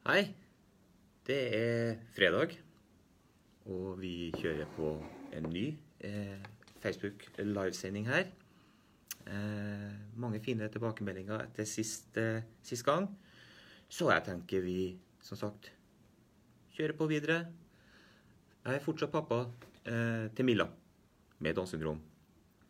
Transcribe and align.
Hei. 0.00 0.30
Det 1.28 1.36
er 1.52 1.98
fredag, 2.16 2.54
og 3.68 3.98
vi 4.00 4.30
kjører 4.32 4.68
på 4.72 4.94
en 5.36 5.48
ny 5.52 5.64
eh, 6.00 6.38
Facebook 6.80 7.26
livesending 7.36 8.06
her. 8.08 8.30
Eh, 9.28 9.90
mange 10.16 10.40
fine 10.40 10.70
tilbakemeldinger 10.72 11.42
etter 11.44 11.68
sist, 11.68 12.16
eh, 12.16 12.40
sist 12.64 12.86
gang. 12.86 13.10
Så 13.92 14.08
jeg 14.08 14.24
tenker 14.24 14.64
vi, 14.64 14.96
som 15.20 15.36
sagt, 15.36 15.68
kjører 16.72 16.96
på 16.96 17.08
videre. 17.10 17.36
Jeg 18.64 18.78
er 18.78 18.86
fortsatt 18.86 19.12
pappa 19.12 19.42
eh, 19.84 20.30
til 20.32 20.48
Milla 20.48 20.64
med 21.44 21.58
Downs 21.58 21.74
syndrom. 21.74 22.00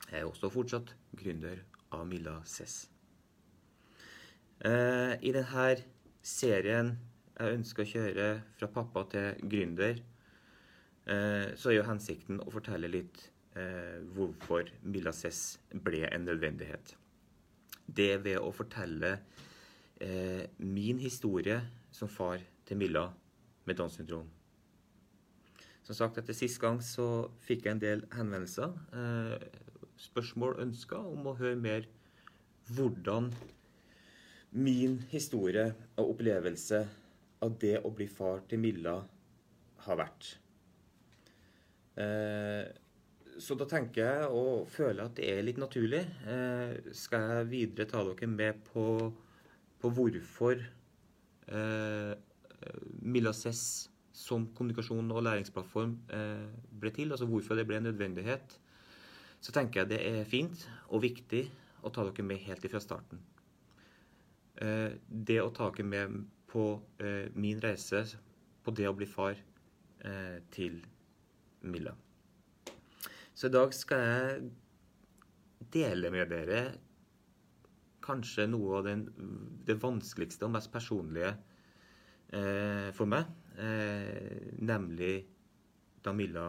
Jeg 0.09 0.25
er 0.25 0.27
også 0.27 0.51
fortsatt 0.51 0.91
gründer 1.15 1.63
av 1.95 2.03
Milla 2.11 2.41
Cess. 2.43 2.89
Eh, 4.67 5.15
I 5.15 5.31
denne 5.39 5.69
serien 6.27 6.91
jeg 7.41 7.57
ønsker 7.57 7.85
å 7.85 7.91
kjøre 7.91 8.31
fra 8.59 8.69
pappa 8.73 9.05
til 9.13 9.45
gründer, 9.49 10.01
eh, 11.09 11.53
så 11.57 11.71
er 11.71 11.79
jo 11.79 11.87
hensikten 11.89 12.41
å 12.45 12.53
fortelle 12.53 12.91
litt 12.93 13.23
eh, 13.57 14.01
hvorfor 14.15 14.69
Milla 14.85 15.13
Cess 15.17 15.59
ble 15.73 16.05
en 16.11 16.27
nødvendighet. 16.29 16.95
Det 17.87 18.13
ved 18.25 18.39
å 18.39 18.53
fortelle 18.55 19.15
eh, 20.01 20.45
min 20.59 21.01
historie 21.01 21.59
som 21.91 22.13
far 22.13 22.45
til 22.69 22.79
Milla 22.81 23.09
med 23.67 23.81
Downs 23.81 23.97
syndrom. 23.99 24.29
Som 25.87 25.97
sagt, 25.97 26.21
etter 26.21 26.37
sist 26.37 26.61
gang 26.63 26.79
så 26.85 27.31
fikk 27.43 27.65
jeg 27.67 27.75
en 27.75 27.83
del 27.83 28.03
henvendelser, 28.15 28.77
spørsmål, 29.99 30.61
ønsker 30.63 31.09
om 31.09 31.27
å 31.27 31.35
høre 31.41 31.59
mer 31.59 31.89
hvordan 32.71 33.33
min 34.55 35.01
historie 35.11 35.73
og 35.97 36.13
opplevelse 36.13 36.85
av 37.45 37.57
det 37.61 37.79
å 37.85 37.93
bli 37.95 38.07
far 38.11 38.45
til 38.49 38.61
Milla 38.63 38.97
har 39.87 39.99
vært. 40.01 40.31
Eh, 42.01 42.65
så 43.41 43.57
da 43.57 43.67
tenker 43.69 44.05
jeg 44.05 44.33
og 44.37 44.67
føler 44.69 45.07
at 45.07 45.17
det 45.17 45.29
er 45.33 45.45
litt 45.47 45.61
naturlig. 45.61 46.03
Eh, 46.29 46.93
skal 46.97 47.29
jeg 47.39 47.51
videre 47.55 47.89
ta 47.89 48.03
dere 48.05 48.29
med 48.29 48.61
på, 48.69 48.85
på 49.81 49.93
hvorfor 49.97 50.61
eh, 50.61 52.13
Milla 53.01 53.33
Cess 53.37 53.65
som 54.21 54.45
kommunikasjon 54.57 55.09
og 55.15 55.25
læringsplattform 55.25 55.95
eh, 56.13 56.51
ble 56.81 56.93
til, 56.95 57.15
altså 57.15 57.29
hvorfor 57.31 57.57
det 57.57 57.65
ble 57.69 57.81
en 57.81 57.89
nødvendighet, 57.89 58.59
så 59.41 59.55
tenker 59.57 59.83
jeg 59.83 59.93
det 59.95 60.01
er 60.05 60.29
fint 60.29 60.67
og 60.91 61.05
viktig 61.07 61.47
å 61.81 61.93
ta 61.95 62.05
dere 62.05 62.27
med 62.27 62.43
helt 62.45 62.65
ifra 62.69 62.83
starten. 62.85 63.23
Eh, 64.61 64.99
det 65.09 65.41
å 65.41 65.53
ta 65.57 65.71
dere 65.71 65.89
med 65.89 66.21
på 66.51 66.65
eh, 66.99 67.31
min 67.39 67.61
reise 67.63 68.03
på 68.65 68.71
det 68.77 68.89
å 68.91 68.97
bli 68.97 69.07
far 69.09 69.37
eh, 69.37 70.39
til 70.53 70.81
Milla. 71.63 71.95
Så 73.35 73.49
i 73.49 73.55
dag 73.55 73.75
skal 73.77 74.01
jeg 74.05 74.51
dele 75.73 76.11
med 76.13 76.29
dere 76.33 76.61
kanskje 78.05 78.47
noe 78.51 78.79
av 78.81 78.85
den, 78.89 79.01
det 79.67 79.77
vanskeligste 79.81 80.45
og 80.47 80.53
mest 80.57 80.71
personlige 80.73 81.33
eh, 82.35 82.91
for 82.97 83.07
meg, 83.11 83.25
eh, 83.61 84.41
nemlig 84.59 85.27
da 86.05 86.13
Milla 86.17 86.47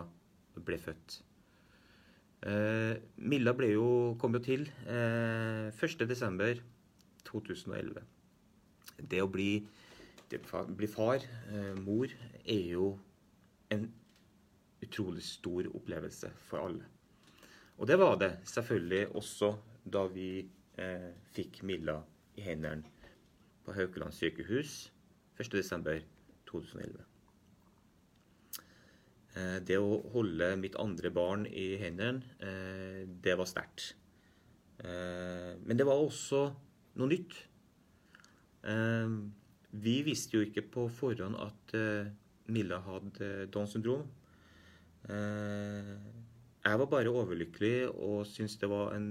ble 0.56 0.78
født. 0.82 1.10
Eh, 2.42 2.96
Milla 3.22 3.54
jo, 3.70 4.18
kom 4.18 4.34
jo 4.38 4.42
til 4.42 4.70
eh, 4.88 5.70
1.12.2011. 5.70 8.02
Det 9.12 9.22
å 9.22 9.32
bli 9.32 9.68
bli 10.40 10.88
far, 10.88 11.24
eh, 11.52 11.76
mor, 11.76 12.08
er 12.46 12.66
jo 12.72 13.00
en 13.70 13.88
utrolig 14.82 15.24
stor 15.24 15.68
opplevelse 15.76 16.32
for 16.48 16.66
alle. 16.66 16.86
Og 17.78 17.88
det 17.88 17.98
var 18.00 18.18
det 18.22 18.32
selvfølgelig 18.46 19.08
også 19.16 19.56
da 19.92 20.06
vi 20.08 20.48
eh, 20.78 21.12
fikk 21.34 21.64
Milla 21.64 22.02
i 22.38 22.42
hendene 22.46 22.84
på 23.66 23.74
Haukeland 23.74 24.14
sykehus 24.14 24.92
1.12.2011. 25.42 27.02
Eh, 29.32 29.58
det 29.66 29.80
å 29.80 30.02
holde 30.14 30.52
mitt 30.60 30.76
andre 30.80 31.12
barn 31.14 31.48
i 31.48 31.76
hendene, 31.82 32.22
eh, 32.40 33.04
det 33.08 33.38
var 33.40 33.50
sterkt. 33.50 33.96
Eh, 34.84 35.58
men 35.62 35.78
det 35.78 35.88
var 35.88 36.02
også 36.02 36.44
noe 37.00 37.10
nytt. 37.10 37.38
Eh, 38.64 39.16
vi 39.72 40.02
visste 40.04 40.38
jo 40.38 40.46
ikke 40.46 40.66
på 40.74 40.88
forhånd 40.92 41.38
at 41.40 41.76
uh, 41.78 42.10
Milla 42.52 42.82
hadde 42.84 43.48
Downs 43.54 43.76
syndrom. 43.76 44.04
Uh, 45.08 45.96
jeg 46.62 46.80
var 46.82 46.90
bare 46.92 47.14
overlykkelig 47.14 47.90
og 47.90 48.26
syntes 48.30 48.60
det 48.62 48.70
var 48.70 48.94
en 48.94 49.08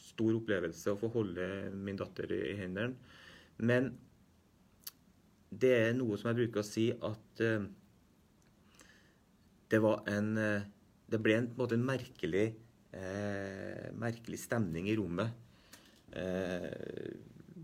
stor 0.00 0.38
opplevelse 0.38 0.94
å 0.94 1.00
få 1.00 1.10
holde 1.12 1.44
min 1.74 1.98
datter 1.98 2.30
i 2.32 2.54
hendene. 2.56 2.94
Men 3.60 3.90
det 5.50 5.74
er 5.76 5.92
noe 5.98 6.16
som 6.16 6.30
jeg 6.30 6.38
bruker 6.38 6.62
å 6.62 6.66
si 6.66 6.86
at 6.94 7.42
det 9.70 9.80
var 9.82 10.06
en 10.08 10.30
Det 11.10 11.18
ble 11.18 11.34
en, 11.34 11.48
på 11.50 11.58
en 11.58 11.62
måte 11.64 11.74
en 11.74 11.84
merkelig, 11.84 12.44
merkelig 13.98 14.38
stemning 14.38 14.86
i 14.88 14.94
rommet 14.94 15.34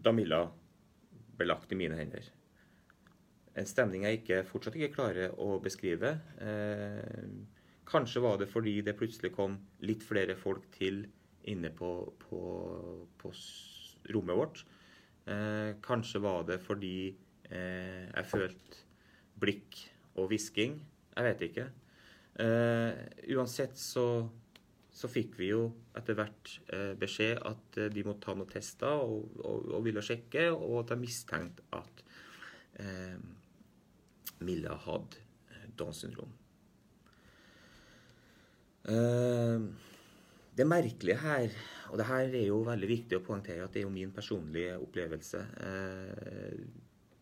da 0.03 0.12
Milla 0.15 0.41
ble 1.36 1.48
lagt 1.48 1.72
i 1.72 1.78
mine 1.78 1.98
hender. 1.98 2.26
En 3.56 3.69
stemning 3.69 4.04
jeg 4.04 4.20
ikke, 4.20 4.42
fortsatt 4.48 4.76
ikke 4.76 4.94
klarer 4.98 5.36
å 5.41 5.56
beskrive. 5.64 6.12
Eh, 6.44 7.28
kanskje 7.88 8.22
var 8.24 8.41
det 8.41 8.50
fordi 8.52 8.80
det 8.84 8.97
plutselig 8.98 9.32
kom 9.32 9.56
litt 9.86 10.04
flere 10.04 10.36
folk 10.36 10.69
til 10.74 11.06
inne 11.48 11.70
på, 11.72 11.91
på, 12.26 12.41
på 13.16 13.32
rommet 14.12 14.38
vårt. 14.38 14.64
Eh, 15.26 15.72
kanskje 15.82 16.22
var 16.22 16.44
det 16.47 16.60
fordi 16.62 16.98
eh, 17.50 18.04
jeg 18.10 18.28
følte 18.30 18.84
blikk 19.41 19.80
og 20.16 20.30
hvisking. 20.30 20.76
Jeg 21.16 21.28
vet 21.30 21.47
ikke. 21.48 21.66
Eh, 22.44 22.92
uansett 23.36 23.78
så 23.80 24.06
så 24.96 25.10
fikk 25.12 25.34
vi 25.36 25.50
jo 25.50 25.66
etter 25.98 26.16
hvert 26.16 26.52
eh, 26.72 26.92
beskjed 26.96 27.42
at 27.44 27.78
eh, 27.82 27.90
de 27.92 28.04
måtte 28.06 28.24
ta 28.24 28.34
noen 28.36 28.48
tester 28.48 29.02
og, 29.04 29.26
og, 29.42 29.66
og, 29.74 29.82
ville 29.84 30.04
sjekke, 30.04 30.48
og 30.54 30.78
at 30.80 30.94
de 30.94 31.00
mistenkte 31.02 31.66
at 31.76 32.04
eh, 32.80 33.18
Milla 34.46 34.78
hadde 34.86 35.20
eh, 35.52 35.66
Downs 35.76 36.00
syndrom. 36.04 36.32
Eh, 38.88 39.66
det 40.56 40.64
merkelige 40.64 41.18
her, 41.20 41.52
og 41.90 42.00
det 42.00 42.08
her 42.08 42.32
er 42.32 42.46
jo 42.46 42.62
veldig 42.64 42.88
viktig 42.88 43.18
å 43.18 43.26
poengtere 43.26 43.66
at 43.66 43.76
det 43.76 43.82
er 43.82 43.86
jo 43.88 43.92
min 43.92 44.14
personlige 44.16 44.78
opplevelse 44.80 45.42
eh, 45.66 46.64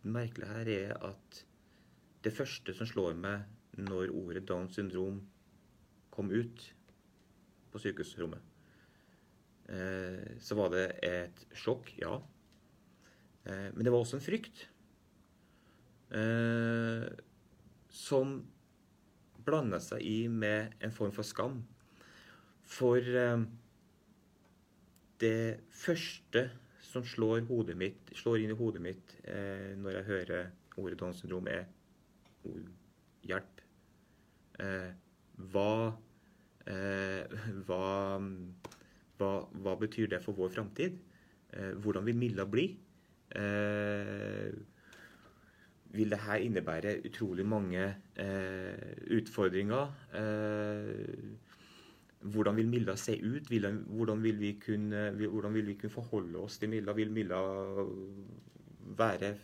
Det 0.05 0.13
merkelige 0.15 0.53
her 0.53 0.71
er 0.77 0.95
at 1.11 1.41
det 2.23 2.33
første 2.33 2.77
som 2.77 2.87
slår 2.87 3.19
meg 3.19 3.83
når 3.83 4.15
ordet 4.15 4.45
Downs 4.47 4.79
syndrom 4.79 5.19
kom 6.15 6.31
ut 6.31 6.69
på 7.75 7.83
sykehusrommet. 7.83 8.55
Eh, 9.69 10.37
så 10.41 10.57
var 10.59 10.73
det 10.75 10.87
et 11.05 11.45
sjokk, 11.57 11.91
ja. 11.99 12.19
Eh, 13.49 13.71
men 13.75 13.85
det 13.85 13.93
var 13.93 14.05
også 14.05 14.21
en 14.21 14.25
frykt. 14.25 14.67
Eh, 16.15 17.07
som 17.91 18.37
blanda 19.45 19.81
seg 19.83 20.05
i 20.07 20.19
med 20.29 20.77
en 20.85 20.95
form 20.95 21.13
for 21.17 21.27
skam. 21.27 21.63
For 22.65 23.01
det 25.21 25.41
første 25.77 26.47
som 26.81 27.05
slår, 27.05 27.45
mitt, 27.77 28.15
slår, 28.17 28.39
inn 28.41 28.55
i 28.55 28.57
hodet 28.57 28.81
mitt 28.83 29.13
når 29.77 29.99
jeg 29.99 30.07
hører 30.09 30.49
ordet 30.81 30.99
Downs 30.99 31.21
syndrom, 31.21 31.47
er 31.47 31.69
ord, 32.49 32.71
hjelp. 33.29 33.61
Hva 35.53 35.75
hva, 36.65 37.81
hva, 39.19 39.31
hva, 39.53 39.75
betyr 39.81 40.09
det 40.15 40.23
for 40.25 40.37
vår 40.39 40.53
framtid? 40.55 40.97
Eh, 41.53 41.75
hvordan 41.85 42.07
vil 42.09 42.17
Milla 42.17 42.47
bli? 42.49 42.67
Eh, 43.37 44.55
vil 45.95 46.11
dette 46.11 46.41
innebære 46.43 46.99
utrolig 47.07 47.47
mange 47.47 47.95
utfordringer? 49.15 49.93
hvordan 52.25 52.57
vil 52.57 52.69
Milla 52.69 52.97
se 52.97 53.19
ut? 53.21 53.51
Hvordan 53.53 54.23
vil, 54.23 54.39
vi 54.41 54.53
kunne, 54.59 55.11
hvordan 55.11 55.55
vil 55.55 55.67
vi 55.67 55.75
kunne 55.75 55.93
forholde 55.93 56.39
oss 56.41 56.59
til 56.59 56.71
Milla? 56.73 56.93
Vil 56.93 57.13
Milla 57.13 57.37
være 58.97 59.35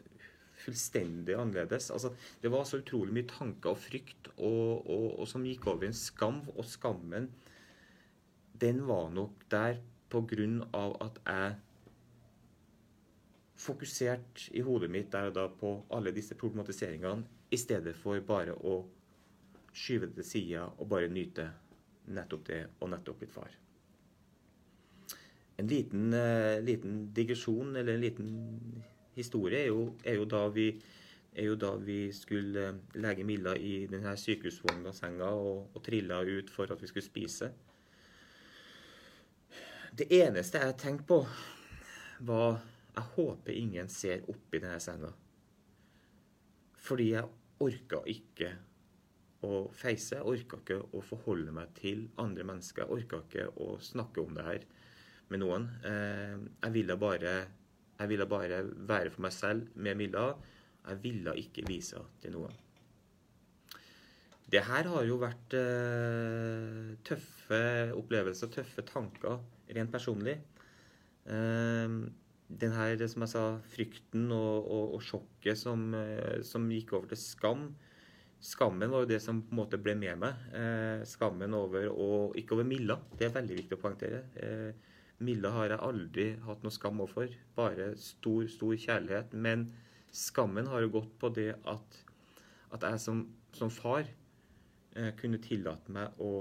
fullstendig 0.65 1.37
annerledes. 1.39 1.91
Altså, 1.95 2.13
det 2.43 2.53
var 2.53 2.67
så 2.69 2.81
utrolig 2.83 3.15
mye 3.17 3.31
tanker 3.31 3.73
og 3.73 3.81
frykt 3.81 4.31
og, 4.37 4.87
og, 4.87 5.07
og 5.21 5.31
som 5.31 5.47
gikk 5.47 5.69
over 5.71 5.87
i 5.87 5.91
en 5.91 5.97
skam. 5.97 6.43
Og 6.57 6.69
skammen, 6.69 7.31
den 8.61 8.85
var 8.89 9.11
nok 9.15 9.49
der 9.53 9.81
på 10.11 10.25
grunn 10.31 10.61
av 10.77 10.97
at 11.05 11.21
jeg 11.25 11.59
fokusert 13.61 14.47
i 14.57 14.63
hodet 14.65 14.89
mitt 14.93 15.11
der 15.13 15.29
og 15.29 15.37
da 15.37 15.47
på 15.53 15.75
alle 15.93 16.15
disse 16.17 16.37
problematiseringene, 16.39 17.27
i 17.51 17.59
stedet 17.59 17.97
for 17.99 18.21
bare 18.25 18.55
å 18.55 18.79
skyve 19.75 20.09
det 20.09 20.21
til 20.21 20.29
sida 20.29 20.69
og 20.71 20.89
bare 20.91 21.11
nyte 21.11 21.49
nettopp 22.15 22.47
det 22.47 22.61
og 22.81 22.93
nettopp 22.93 23.25
mitt 23.25 23.35
far. 23.35 23.51
En 25.61 25.69
liten, 25.69 26.15
uh, 26.15 26.57
liten 26.65 27.11
digresjon, 27.15 27.75
eller 27.77 27.95
en 27.95 28.05
liten 28.05 28.31
historie, 29.15 29.65
er 29.65 29.71
jo, 29.71 29.95
er 30.05 30.19
jo, 30.21 30.27
da, 30.29 30.45
vi, 30.55 30.69
er 31.35 31.49
jo 31.51 31.57
da 31.61 31.75
vi 31.81 32.01
skulle 32.15 32.69
uh, 32.75 32.81
legge 33.01 33.27
Milla 33.27 33.57
i 33.57 33.87
denne 33.91 34.15
sykehusvogna 34.19 34.93
senga 34.97 35.33
og, 35.37 35.71
og 35.75 35.85
trilla 35.85 36.23
ut 36.27 36.53
for 36.53 36.71
at 36.73 36.83
vi 36.83 36.91
skulle 36.91 37.07
spise. 37.07 37.51
Det 39.91 40.07
eneste 40.21 40.63
jeg 40.63 40.79
tenkte 40.79 41.09
på, 41.09 41.25
var 42.21 42.61
Jeg 42.95 43.07
håper 43.15 43.55
ingen 43.55 43.89
ser 43.89 44.25
oppi 44.29 44.59
denne 44.59 44.81
senga. 44.83 45.09
Fordi 46.81 47.07
jeg 47.13 47.29
orka 47.63 48.01
ikke 48.11 48.51
å 49.47 49.63
feise. 49.73 50.19
Jeg 50.19 50.27
orka 50.27 50.59
ikke 50.61 50.79
å 50.97 51.03
forholde 51.05 51.55
meg 51.55 51.73
til 51.79 52.09
andre 52.21 52.45
mennesker. 52.49 52.85
Jeg 52.85 52.97
orka 52.99 53.21
ikke 53.25 53.47
å 53.63 53.77
snakke 53.85 54.25
om 54.25 54.35
det 54.37 54.47
her 54.47 54.67
med 55.31 55.43
noen. 55.45 55.69
Eh, 55.87 56.37
jeg 56.65 56.75
ville 56.75 56.97
bare, 57.01 57.35
jeg 58.01 58.09
ville 58.09 58.27
bare 58.29 58.63
være 58.89 59.13
for 59.13 59.27
meg 59.27 59.37
selv 59.37 59.69
med 59.77 59.99
Milla. 60.01 60.33
Jeg 60.89 61.03
ville 61.03 61.37
ikke 61.37 61.67
vise 61.69 61.99
henne 61.99 62.23
til 62.23 62.33
noen. 62.39 62.55
Det 64.51 64.63
her 64.67 64.89
har 64.91 65.05
jo 65.07 65.19
vært 65.21 65.55
eh, 65.55 66.95
tøffe 67.07 67.61
opplevelser, 67.95 68.51
tøffe 68.51 68.83
tanker, 68.89 69.37
rent 69.77 69.93
personlig. 69.93 70.41
Eh, 71.31 71.93
den 72.51 72.75
her, 72.75 73.05
som 73.07 73.23
jeg 73.23 73.31
sa, 73.31 73.45
frykten 73.77 74.27
og, 74.35 74.65
og, 74.65 74.97
og 74.97 75.05
sjokket 75.07 75.61
som, 75.61 75.85
eh, 75.95 76.41
som, 76.47 76.67
gikk 76.73 76.97
over 76.97 77.13
til 77.13 77.21
skam. 77.23 77.69
Skammen 78.43 78.91
var 78.91 79.05
jo 79.05 79.13
det 79.13 79.21
som 79.23 79.45
på 79.45 79.55
en 79.55 79.61
måte 79.61 79.79
ble 79.79 79.95
med 80.01 80.17
meg. 80.19 80.47
skammen 81.05 81.53
over 81.55 81.91
og 81.93 82.39
Ikke 82.41 82.57
over 82.57 82.65
Milla, 82.65 82.97
det 83.21 83.29
er 83.29 83.35
veldig 83.37 83.59
viktig 83.59 83.77
å 83.77 83.83
poengtere. 83.83 84.23
Milla 85.21 85.51
har 85.53 85.75
jeg 85.75 85.85
aldri 85.85 86.27
hatt 86.47 86.63
noe 86.65 86.73
skam 86.73 87.03
overfor. 87.05 87.33
Bare 87.57 87.91
stor, 88.01 88.47
stor 88.49 88.77
kjærlighet. 88.81 89.35
Men 89.37 89.67
skammen 90.17 90.71
har 90.71 90.85
jo 90.85 90.95
gått 90.97 91.13
på 91.21 91.31
det 91.37 91.53
at, 91.69 91.99
at 92.73 92.87
jeg 92.89 93.03
som, 93.03 93.27
som 93.57 93.73
far 93.73 94.09
eh, 94.97 95.13
kunne 95.21 95.43
tillate 95.45 95.93
meg 95.93 96.17
å 96.25 96.41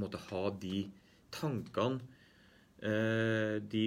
måtte 0.00 0.20
ha 0.30 0.46
de 0.56 0.86
tankene 1.32 2.00
eh, 2.80 3.60
De 3.60 3.82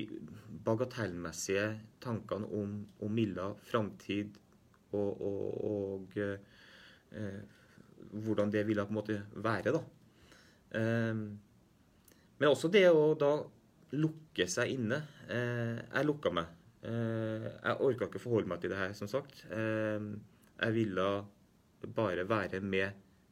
bagatellmessige 0.65 1.65
tankene 2.03 2.49
om, 2.53 2.77
om 3.01 3.17
Milla, 3.17 3.49
framtid 3.65 4.37
og, 4.93 5.21
og, 5.25 5.65
og 5.71 6.19
eh, 6.21 7.41
hvordan 8.15 8.53
det 8.53 8.63
ville 8.67 8.85
på 8.85 8.93
en 8.93 8.99
måte 9.01 9.17
være, 9.41 9.73
da. 9.73 9.81
Eh, 10.77 11.25
men 12.35 12.51
også 12.51 12.69
det 12.71 12.85
å 12.91 13.13
da 13.19 13.33
lukke 13.93 14.47
seg 14.49 14.73
inne. 14.73 15.01
Eh, 15.29 15.77
jeg 15.81 16.07
lukka 16.07 16.31
meg. 16.33 16.49
Eh, 16.85 17.49
jeg 17.49 17.81
orka 17.87 18.09
ikke 18.09 18.21
forholde 18.21 18.49
meg 18.49 18.61
til 18.61 18.73
det 18.73 18.81
her, 18.81 18.93
som 18.97 19.09
sagt. 19.11 19.45
jeg 19.49 20.73
ville 20.73 21.07
bare 21.95 22.27
være 22.27 22.61
med 22.61 22.89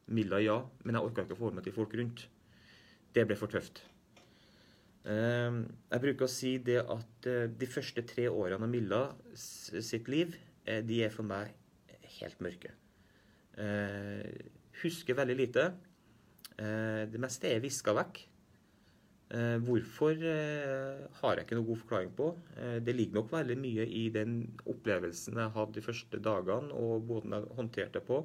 Milla, 0.08 0.38
ja, 0.40 0.60
men 0.84 0.96
jeg 0.96 1.04
orka 1.04 1.24
ikke 1.24 1.36
forholde 1.36 1.56
meg 1.56 1.64
til 1.64 1.74
folk 1.74 1.96
rundt. 1.96 2.28
Det 3.16 3.26
ble 3.28 3.36
for 3.40 3.48
tøft. 3.48 3.84
Jeg 5.04 6.00
bruker 6.00 6.26
å 6.26 6.32
si 6.32 6.58
det 6.64 6.80
at 6.80 7.28
eh, 7.28 7.50
de 7.52 7.68
første 7.68 8.06
tre 8.08 8.30
årene 8.32 8.64
av 8.64 8.72
Milla 8.72 9.02
sitt 9.36 10.08
liv, 10.12 10.38
eh, 10.64 10.80
de 10.86 11.02
er 11.04 11.12
for 11.12 11.28
meg 11.28 11.52
helt 12.22 12.40
mørke. 12.44 12.72
Eh, 13.60 14.48
husker 14.84 15.18
veldig 15.20 15.40
lite. 15.40 15.72
Det 16.54 17.18
meste 17.20 17.50
er 17.50 17.62
viska 17.64 17.96
vekk. 17.98 18.20
Hvorfor 19.34 20.20
har 20.22 21.40
jeg 21.40 21.46
ikke 21.46 21.56
noe 21.58 21.66
god 21.66 21.80
forklaring 21.82 22.12
på. 22.14 22.28
Det 22.86 22.94
ligger 22.94 23.18
nok 23.18 23.32
veldig 23.34 23.56
mye 23.58 23.86
i 23.90 24.04
den 24.14 24.36
opplevelsen 24.70 25.40
jeg 25.42 25.54
hadde 25.56 25.74
de 25.80 25.82
første 25.82 26.20
dagene, 26.22 26.70
og 26.78 27.08
måten 27.10 27.34
jeg 27.34 27.48
håndterte 27.58 27.98
det 27.98 28.04
på. 28.06 28.20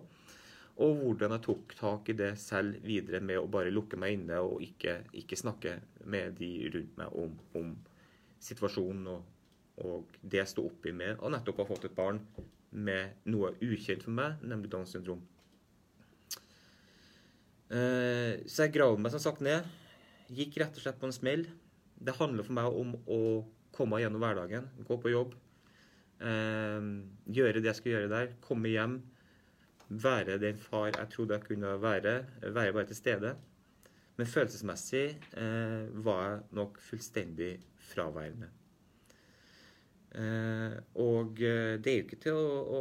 Og 0.79 1.01
hvordan 1.01 1.35
jeg 1.35 1.43
tok 1.43 1.73
tak 1.79 2.11
i 2.13 2.15
det 2.19 2.35
selv 2.39 2.77
videre 2.87 3.19
med 3.25 3.41
å 3.41 3.49
bare 3.51 3.73
lukke 3.75 3.99
meg 3.99 4.15
inne 4.15 4.39
og 4.47 4.61
ikke, 4.63 5.01
ikke 5.19 5.39
snakke 5.39 5.73
med 6.07 6.37
de 6.39 6.53
rundt 6.75 7.01
meg 7.01 7.17
om, 7.19 7.33
om 7.59 7.73
situasjonen 8.43 9.09
og, 9.11 9.25
og, 9.83 10.15
det 10.23 10.39
jeg 10.45 10.53
sto 10.53 10.69
oppi 10.69 10.93
med, 10.95 11.19
og 11.19 11.35
nettopp 11.35 11.65
har 11.65 11.71
fått 11.73 11.89
et 11.89 11.97
barn 11.99 12.21
med 12.71 13.27
noe 13.27 13.57
ukjent 13.65 14.07
for 14.07 14.15
meg, 14.15 14.39
nemlig 14.47 14.71
Downs 14.71 14.95
syndrom. 14.95 15.25
Eh, 17.75 18.47
så 18.47 18.65
jeg 18.69 18.77
gravde 18.79 19.03
meg 19.03 19.13
som 19.17 19.25
sagt 19.25 19.43
ned. 19.45 19.67
Gikk 20.29 20.59
rett 20.61 20.77
og 20.77 20.85
slett 20.85 20.99
på 21.01 21.09
en 21.09 21.17
smell. 21.17 21.47
Det 21.99 22.17
handler 22.19 22.47
for 22.47 22.57
meg 22.59 22.81
om 22.81 22.95
å 23.09 23.21
komme 23.75 24.01
gjennom 24.03 24.23
hverdagen, 24.23 24.67
gå 24.87 24.97
på 25.01 25.13
jobb, 25.13 25.35
eh, 26.21 26.89
gjøre 27.31 27.61
det 27.63 27.71
jeg 27.71 27.79
skulle 27.79 27.97
gjøre 27.97 28.13
der, 28.13 28.35
komme 28.45 28.73
hjem 28.73 28.99
være 29.89 30.37
den 30.39 30.59
far 30.61 30.91
jeg 30.91 31.09
trodde 31.13 31.39
jeg 31.39 31.47
kunne 31.47 31.75
være, 31.81 32.15
være 32.43 32.73
bare 32.73 32.91
til 32.91 32.99
stede. 32.99 33.35
Men 34.19 34.27
følelsesmessig 34.27 35.05
eh, 35.39 35.89
var 36.05 36.23
jeg 36.25 36.41
nok 36.59 36.81
fullstendig 36.83 37.53
fraværende. 37.93 38.51
Eh, 40.19 40.79
og 40.99 41.41
eh, 41.45 41.77
det 41.79 41.93
er 41.93 41.99
jo 41.99 42.07
ikke 42.07 42.23
til 42.25 42.37
å, 42.37 42.63
å, 42.75 42.79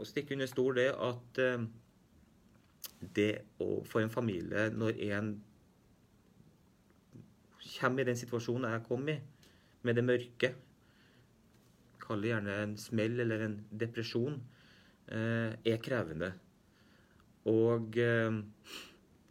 å 0.00 0.08
stikke 0.08 0.34
under 0.36 0.50
stol 0.50 0.76
det 0.76 0.90
at 0.92 1.40
eh, 1.40 1.62
det 3.16 3.30
å 3.62 3.80
få 3.86 4.02
en 4.02 4.12
familie 4.12 4.66
når 4.74 4.98
en 5.08 5.30
kommer 7.80 8.04
i 8.04 8.10
den 8.10 8.18
situasjonen 8.20 8.74
jeg 8.76 8.86
kom 8.88 9.08
i, 9.08 9.18
med 9.82 9.96
det 9.96 10.04
mørke 10.04 10.54
Kall 12.00 12.24
det 12.24 12.32
gjerne 12.32 12.54
en 12.62 12.72
smell 12.80 13.20
eller 13.22 13.44
en 13.44 13.60
depresjon 13.80 14.40
Eh, 15.10 15.52
er 15.66 15.80
krevende. 15.82 16.28
Og 17.50 17.96
eh, 17.98 18.36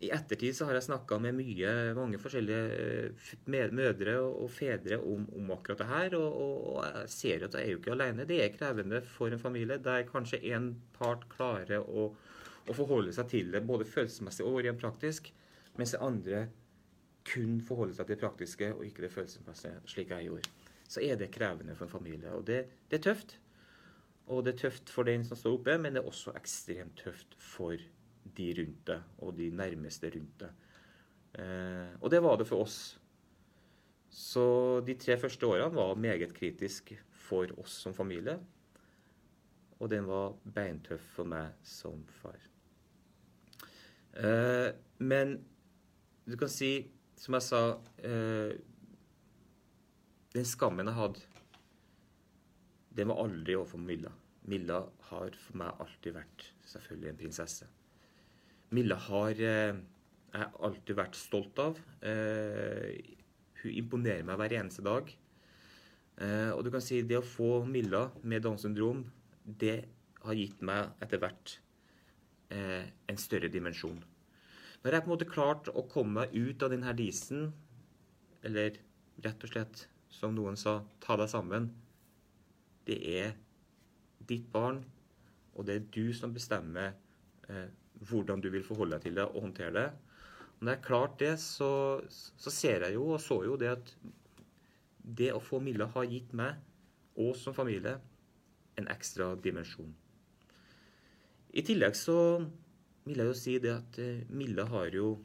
i 0.04 0.10
ettertid 0.12 0.58
så 0.58 0.66
har 0.68 0.76
jeg 0.76 0.90
snakka 0.90 1.20
med 1.24 1.38
mye, 1.38 1.70
mange 1.96 2.20
forskjellige 2.20 3.14
eh, 3.14 3.70
mødre 3.72 4.18
og 4.20 4.50
fedre 4.52 4.98
om, 5.00 5.24
om 5.40 5.54
akkurat 5.56 5.80
det 5.80 5.88
her. 5.88 6.18
Og, 6.20 6.42
og, 6.42 6.82
jeg 6.84 7.14
ser 7.16 7.48
at 7.48 7.56
jeg 7.56 7.64
er 7.64 7.72
jo 7.72 7.80
ikke 7.80 7.96
alene. 7.96 8.28
Det 8.28 8.42
er 8.44 8.52
krevende 8.58 9.00
for 9.08 9.32
en 9.32 9.40
familie 9.40 9.80
der 9.86 10.04
kanskje 10.10 10.42
en 10.52 10.74
part 10.98 11.24
klarer 11.32 11.80
å, 11.80 12.10
å 12.68 12.76
forholde 12.76 13.16
seg 13.16 13.32
til 13.32 13.56
det 13.56 13.64
både 13.70 13.88
følelsesmessig 13.88 14.48
og 14.50 14.60
rent 14.66 14.84
praktisk, 14.84 15.32
mens 15.80 15.96
det 15.96 16.04
andre 16.04 16.44
kun 17.30 17.60
forholde 17.66 17.96
seg 17.96 18.08
til 18.08 18.16
det 18.16 18.24
praktiske 18.24 18.72
og 18.74 18.86
ikke 18.88 19.06
det 19.06 19.12
følelsesmessige, 19.14 19.84
slik 19.90 20.14
jeg 20.14 20.30
gjorde. 20.30 20.50
Så 20.90 21.04
er 21.06 21.20
det 21.20 21.32
krevende 21.32 21.76
for 21.78 21.86
en 21.86 21.94
familie. 21.94 22.32
Og 22.34 22.48
det, 22.48 22.64
det 22.90 23.00
er 23.00 23.06
tøft. 23.12 23.38
Og 24.30 24.46
det 24.46 24.56
er 24.56 24.64
tøft 24.64 24.90
for 24.94 25.06
den 25.06 25.26
som 25.26 25.38
står 25.38 25.58
oppe, 25.58 25.78
men 25.82 25.96
det 25.96 26.02
er 26.02 26.10
også 26.10 26.34
ekstremt 26.38 26.98
tøft 27.02 27.36
for 27.42 27.78
de 28.38 28.48
rundt 28.60 28.82
deg, 28.90 29.06
og 29.26 29.38
de 29.38 29.50
nærmeste 29.54 30.12
rundt 30.14 30.44
deg. 30.44 30.66
Eh, 31.42 31.94
og 32.02 32.10
det 32.14 32.22
var 32.26 32.38
det 32.38 32.48
for 32.50 32.66
oss. 32.66 32.80
Så 34.10 34.82
de 34.86 34.96
tre 34.98 35.18
første 35.22 35.46
årene 35.46 35.74
var 35.76 35.98
meget 35.98 36.34
kritisk 36.34 36.94
for 37.14 37.50
oss 37.62 37.78
som 37.86 37.94
familie. 37.94 38.40
Og 39.80 39.90
den 39.94 40.08
var 40.10 40.36
beintøff 40.44 41.06
for 41.16 41.30
meg 41.30 41.54
som 41.66 42.02
far. 42.20 42.38
Eh, 44.20 44.70
men 45.00 45.38
du 46.30 46.36
kan 46.38 46.52
si, 46.52 46.90
som 47.20 47.36
jeg 47.36 47.46
sa 47.46 47.62
eh, 48.08 48.54
Den 50.34 50.46
skammen 50.48 50.88
jeg 50.88 50.98
hadde 50.98 51.26
det 53.00 53.06
var 53.08 53.22
aldri 53.22 53.56
overfor 53.56 53.80
Milla. 53.80 54.12
Milla 54.50 54.80
har 55.12 55.36
for 55.38 55.60
meg 55.62 55.84
alltid 55.84 56.16
vært 56.18 56.46
selvfølgelig 56.68 57.12
en 57.12 57.20
prinsesse. 57.22 57.68
Milla 58.76 58.98
har 59.06 59.40
eh, 59.40 59.80
jeg 60.34 60.52
alltid 60.68 60.98
vært 60.98 61.18
stolt 61.18 61.62
av. 61.64 61.80
Eh, 62.06 63.16
hun 63.62 63.78
imponerer 63.84 64.26
meg 64.28 64.40
hver 64.42 64.58
eneste 64.60 64.84
dag. 64.86 65.14
Eh, 66.20 66.52
og 66.52 66.64
du 66.66 66.72
kan 66.74 66.84
si 66.84 67.02
det 67.08 67.22
å 67.22 67.26
få 67.26 67.64
Milla 67.70 68.08
med 68.24 68.44
Downs 68.44 68.66
syndrom, 68.68 69.06
det 69.44 69.78
har 70.26 70.36
gitt 70.36 70.60
meg 70.66 70.92
etter 71.04 71.22
hvert 71.22 71.56
eh, 72.52 72.84
en 72.84 73.22
større 73.22 73.52
dimensjon. 73.54 74.02
Når 74.84 74.96
jeg 74.96 75.04
på 75.04 75.10
en 75.10 75.14
måte 75.14 75.28
klarte 75.28 75.74
å 75.76 75.88
komme 75.92 76.22
meg 76.22 76.36
ut 76.36 76.64
av 76.64 76.72
denne 76.72 76.94
disen, 76.96 77.50
eller 78.48 78.78
rett 79.26 79.44
og 79.44 79.52
slett, 79.52 79.82
som 80.10 80.34
noen 80.36 80.56
sa, 80.58 80.80
ta 81.04 81.18
deg 81.20 81.30
sammen, 81.32 81.68
det 82.88 82.98
er 83.20 83.34
ditt 84.30 84.48
barn, 84.54 84.80
og 85.56 85.68
det 85.68 85.76
er 85.76 85.90
du 85.92 86.14
som 86.16 86.34
bestemmer 86.34 86.94
eh, 87.52 87.68
hvordan 88.08 88.42
du 88.42 88.48
vil 88.54 88.64
forholde 88.64 88.96
deg 88.96 89.10
til 89.10 89.20
det 89.20 89.26
og 89.28 89.44
håndtere 89.44 89.76
det. 89.76 89.88
Og 90.56 90.64
når 90.64 90.74
jeg 90.74 90.80
har 90.80 90.88
klart 90.88 91.20
det, 91.20 91.34
så, 91.44 91.72
så, 92.10 92.52
ser 92.52 92.88
jeg 92.88 92.96
jo 92.96 93.10
og 93.14 93.22
så 93.24 93.42
jo 93.46 93.58
det 93.60 93.74
at 93.74 93.94
det 95.20 95.34
å 95.34 95.44
få 95.44 95.60
Milla 95.64 95.90
har 95.92 96.08
gitt 96.08 96.32
meg 96.38 96.56
og 97.20 97.36
som 97.36 97.56
familie 97.56 97.98
en 98.80 98.88
ekstra 98.92 99.34
dimensjon. 99.44 99.92
I 101.50 101.64
tillegg 101.66 101.96
så 101.98 102.18
vil 103.10 103.24
jeg 103.24 103.32
jo 103.32 103.38
si 103.38 103.58
det 103.62 103.74
at 103.74 104.00
eh, 104.04 104.26
Milla 104.30 104.68
har 104.70 104.94
jo 104.94 105.16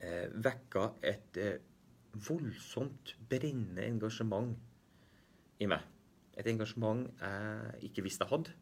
eh, 0.00 0.28
vekka 0.32 0.86
et 1.04 1.40
eh, 1.40 1.58
voldsomt 2.28 3.14
brennende 3.28 3.84
engasjement 3.84 4.56
i 5.60 5.68
meg. 5.68 5.84
Et 6.38 6.46
engasjement 6.48 7.04
jeg 7.20 7.90
ikke 7.90 8.04
visste 8.06 8.24
jeg 8.24 8.32
hadde. 8.32 8.54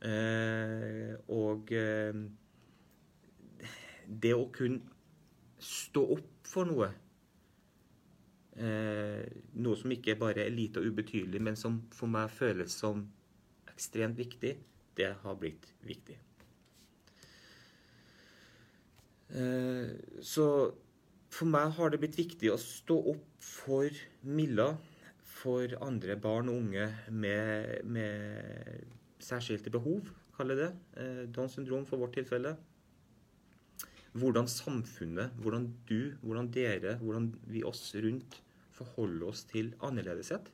Eh, 0.00 1.12
og 1.28 1.72
eh, 1.76 2.16
det 4.24 4.32
å 4.32 4.46
kunne 4.54 4.80
stå 5.60 6.06
opp 6.16 6.48
for 6.48 6.64
noe 6.64 6.88
eh, 8.56 9.26
Noe 9.60 9.76
som 9.76 9.92
ikke 9.92 10.16
bare 10.22 10.46
er 10.46 10.56
lite 10.56 10.80
og 10.80 10.88
ubetydelig, 10.88 11.42
men 11.44 11.60
som 11.60 11.82
for 11.92 12.08
meg 12.08 12.32
føles 12.32 12.72
som 12.80 13.04
ekstremt 13.68 14.16
viktig, 14.16 14.56
det 14.96 15.12
har 15.20 15.36
blitt 15.40 15.68
viktig. 15.84 16.16
Eh, 16.16 16.26
så 19.30 20.46
for 21.30 21.46
meg 21.46 21.74
har 21.76 21.92
det 21.92 22.00
blitt 22.02 22.18
viktig 22.18 22.50
å 22.50 22.58
stå 22.58 22.96
opp 23.12 23.26
for 23.44 24.00
Milla, 24.26 24.72
for 25.40 25.72
andre 25.80 26.16
barn 26.20 26.50
og 26.52 26.58
unge 26.58 26.88
med, 27.14 27.86
med 27.88 28.82
særskilte 29.22 29.72
behov, 29.72 30.10
kaller 30.36 30.58
det. 30.58 30.68
Eh, 31.00 31.22
Downs 31.32 31.56
syndrom 31.56 31.86
for 31.88 32.02
vårt 32.02 32.16
tilfelle. 32.18 32.56
Hvordan 34.18 34.50
samfunnet, 34.50 35.36
hvordan 35.40 35.68
du, 35.88 36.16
hvordan 36.24 36.50
dere, 36.52 36.96
hvordan 37.00 37.30
vi 37.48 37.62
oss 37.64 37.86
rundt 38.02 38.40
forholder 38.74 39.30
oss 39.30 39.44
til 39.48 39.70
annerledeshet. 39.86 40.50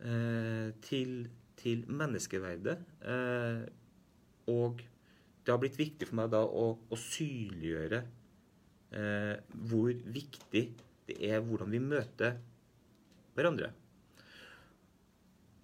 Eh, 0.00 0.72
til, 0.88 1.28
til 1.60 1.84
menneskeverdet. 1.90 2.78
Og 4.50 4.82
det 5.44 5.52
har 5.52 5.60
blitt 5.60 5.78
viktig 5.78 6.08
for 6.08 6.18
meg 6.22 6.32
da 6.32 6.40
å, 6.44 6.66
å 6.88 6.98
synliggjøre 6.98 8.00
eh, 8.96 9.34
hvor 9.68 9.92
viktig 9.92 10.64
det 11.04 11.16
er 11.28 11.42
hvordan 11.44 11.72
vi 11.74 11.82
møter 11.84 12.38
hverandre. 13.36 13.70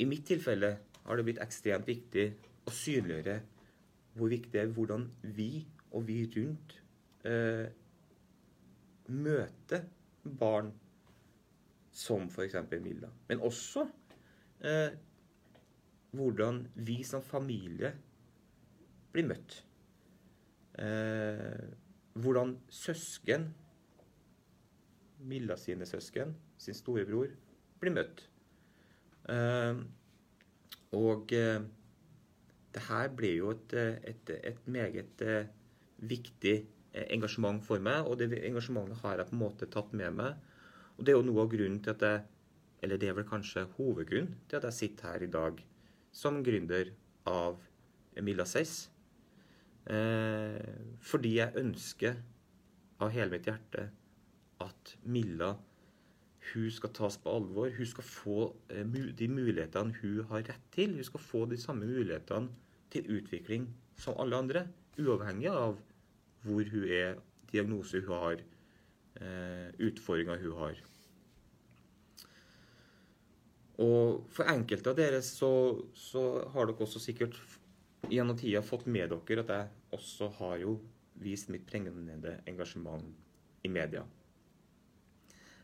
I 0.00 0.06
mitt 0.08 0.26
tilfelle 0.28 0.75
har 1.06 1.16
det 1.16 1.26
blitt 1.26 1.42
ekstremt 1.42 1.88
viktig 1.88 2.26
å 2.68 2.75
synliggjøre 2.75 3.38
hvor 4.18 4.32
viktig 4.32 4.52
det 4.52 4.64
er 4.66 4.75
hvordan 4.75 5.06
vi 5.37 5.50
og 5.96 6.04
vi 6.06 6.18
rundt 6.34 6.76
eh, 7.26 7.70
møter 9.10 9.87
barn 10.22 10.70
som 11.92 12.28
f.eks. 12.28 12.58
Milla. 12.82 13.10
Men 13.28 13.42
også 13.46 13.87
eh, 14.64 14.92
hvordan 16.14 16.62
vi 16.75 17.00
som 17.06 17.25
familie 17.25 17.94
blir 19.12 19.26
møtt. 19.26 19.60
Eh, 20.80 21.64
hvordan 22.20 22.56
søsken, 22.72 23.50
Milla 25.20 25.56
sine 25.60 25.87
søsken, 25.87 26.32
sin 26.58 26.75
storebror, 26.75 27.34
blir 27.80 27.92
møtt. 27.92 28.25
Eh, 29.28 29.82
og 30.96 31.32
eh, 31.37 31.60
det 32.75 32.82
her 32.88 33.10
ble 33.16 33.32
jo 33.37 33.52
et, 33.54 33.75
et, 33.75 34.32
et 34.52 34.68
meget 34.70 35.25
eh, 35.26 35.50
viktig 35.99 36.56
eh, 36.56 37.06
engasjement 37.14 37.62
for 37.64 37.82
meg, 37.82 38.06
og 38.06 38.18
det 38.18 38.32
engasjementet 38.40 39.02
har 39.04 39.18
jeg 39.18 39.30
på 39.30 39.37
en 39.37 39.42
måte 39.42 39.68
tatt 39.70 39.92
med 39.92 40.16
meg. 40.22 40.38
Og 40.96 41.04
det 41.04 41.12
er 41.12 41.18
jo 41.18 41.26
noe 41.26 41.44
av 41.44 41.52
grunnen 41.52 41.80
til 41.84 41.96
at 41.96 42.06
jeg 42.06 42.28
Eller 42.82 42.96
det 42.96 43.08
er 43.10 43.12
vel 43.12 43.26
kanskje 43.28 43.66
hovedgrunnen 43.76 44.38
til 44.49 44.56
at 44.56 44.64
jeg 44.64 44.72
sitter 44.72 45.10
her 45.12 45.22
i 45.22 45.26
dag 45.28 45.58
som 46.16 46.38
gründer 46.42 46.88
av 47.28 47.58
Milla 48.25 48.46
Seis. 48.49 48.89
Eh, 49.87 50.60
fordi 51.00 51.37
jeg 51.38 51.56
ønsker 51.56 52.18
av 53.00 53.12
hele 53.14 53.32
mitt 53.32 53.49
hjerte 53.49 53.87
at 54.60 54.94
Milla 55.08 55.54
hun 56.50 56.70
skal 56.72 56.92
tas 56.96 57.16
på 57.20 57.32
alvor. 57.32 57.70
Hun 57.76 57.88
skal 57.88 58.06
få 58.06 58.38
eh, 58.72 58.84
de 59.18 59.28
mulighetene 59.28 59.96
hun 60.00 60.25
har 60.30 60.44
rett 60.49 60.68
til. 60.75 60.96
Hun 60.99 61.06
skal 61.06 61.25
få 61.25 61.44
de 61.50 61.58
samme 61.60 61.88
mulighetene 61.88 62.50
til 62.90 63.08
utvikling 63.18 63.68
som 63.96 64.18
alle 64.18 64.37
andre. 64.37 64.66
Uavhengig 64.99 65.50
av 65.52 65.78
hvor 66.44 66.70
hun 66.72 66.87
er, 66.88 67.20
diagnose 67.52 68.00
hun 68.00 68.16
har, 68.16 68.40
eh, 69.20 69.68
utfordringer 69.78 70.40
hun 70.40 70.56
har. 70.58 70.80
Og 73.80 74.26
for 74.28 74.49
enkelte 74.52 74.92
av 74.92 74.99
dere 74.99 75.22
så, 75.25 75.52
så 75.96 76.25
har 76.52 76.68
dere 76.68 76.84
også 76.84 77.00
sikkert 77.00 77.37
gjennom 78.09 78.38
tida 78.38 78.62
fått 78.64 78.87
med 78.87 79.12
dere 79.12 79.45
at 79.45 79.52
jeg 79.54 79.69
også 79.97 80.30
har 80.38 80.57
jo 80.62 80.78
vist 81.21 81.50
mitt 81.52 81.66
prengende 81.69 82.38
engasjement 82.49 83.04
i 83.66 83.69
media. 83.69 84.04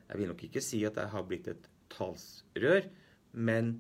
Jeg 0.07 0.21
vil 0.21 0.31
nok 0.31 0.43
ikke 0.47 0.63
si 0.63 0.83
at 0.87 0.99
jeg 1.01 1.13
har 1.13 1.25
blitt 1.27 1.49
et 1.51 1.69
talsrør, 1.93 2.87
men 3.33 3.73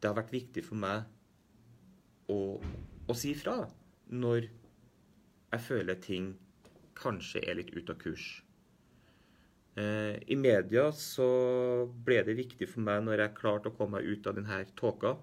det 0.00 0.10
har 0.10 0.18
vært 0.18 0.34
viktig 0.34 0.64
for 0.66 0.78
meg 0.80 1.06
å, 2.32 2.58
å 3.08 3.16
si 3.16 3.32
fra 3.38 3.62
når 4.12 4.48
jeg 4.48 5.62
føler 5.62 6.02
ting 6.02 6.34
kanskje 6.98 7.42
er 7.44 7.58
litt 7.60 7.72
ute 7.74 7.94
av 7.94 8.00
kurs. 8.00 8.26
Eh, 9.76 10.16
I 10.32 10.36
media 10.40 10.88
så 10.96 11.28
ble 12.06 12.22
det 12.26 12.36
viktig 12.38 12.68
for 12.70 12.84
meg 12.84 13.02
når 13.04 13.24
jeg 13.24 13.36
klarte 13.38 13.70
å 13.70 13.76
komme 13.76 13.98
meg 14.00 14.08
ut 14.08 14.28
av 14.28 14.36
denne 14.38 14.62
tåka, 14.78 15.14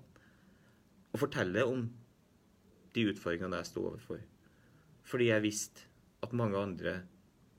å 1.13 1.21
fortelle 1.21 1.65
om 1.69 1.87
de 2.93 3.07
utfordringene 3.11 3.59
jeg 3.61 3.69
sto 3.71 3.85
overfor. 3.89 4.21
Fordi 5.03 5.29
jeg 5.29 5.43
visste 5.43 5.87
at 6.23 6.35
mange 6.37 6.59
andre 6.59 6.97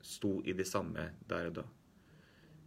sto 0.05 0.39
i 0.45 0.53
det 0.57 0.67
samme 0.69 1.09
der 1.29 1.49
og 1.49 1.59
da. 1.59 1.65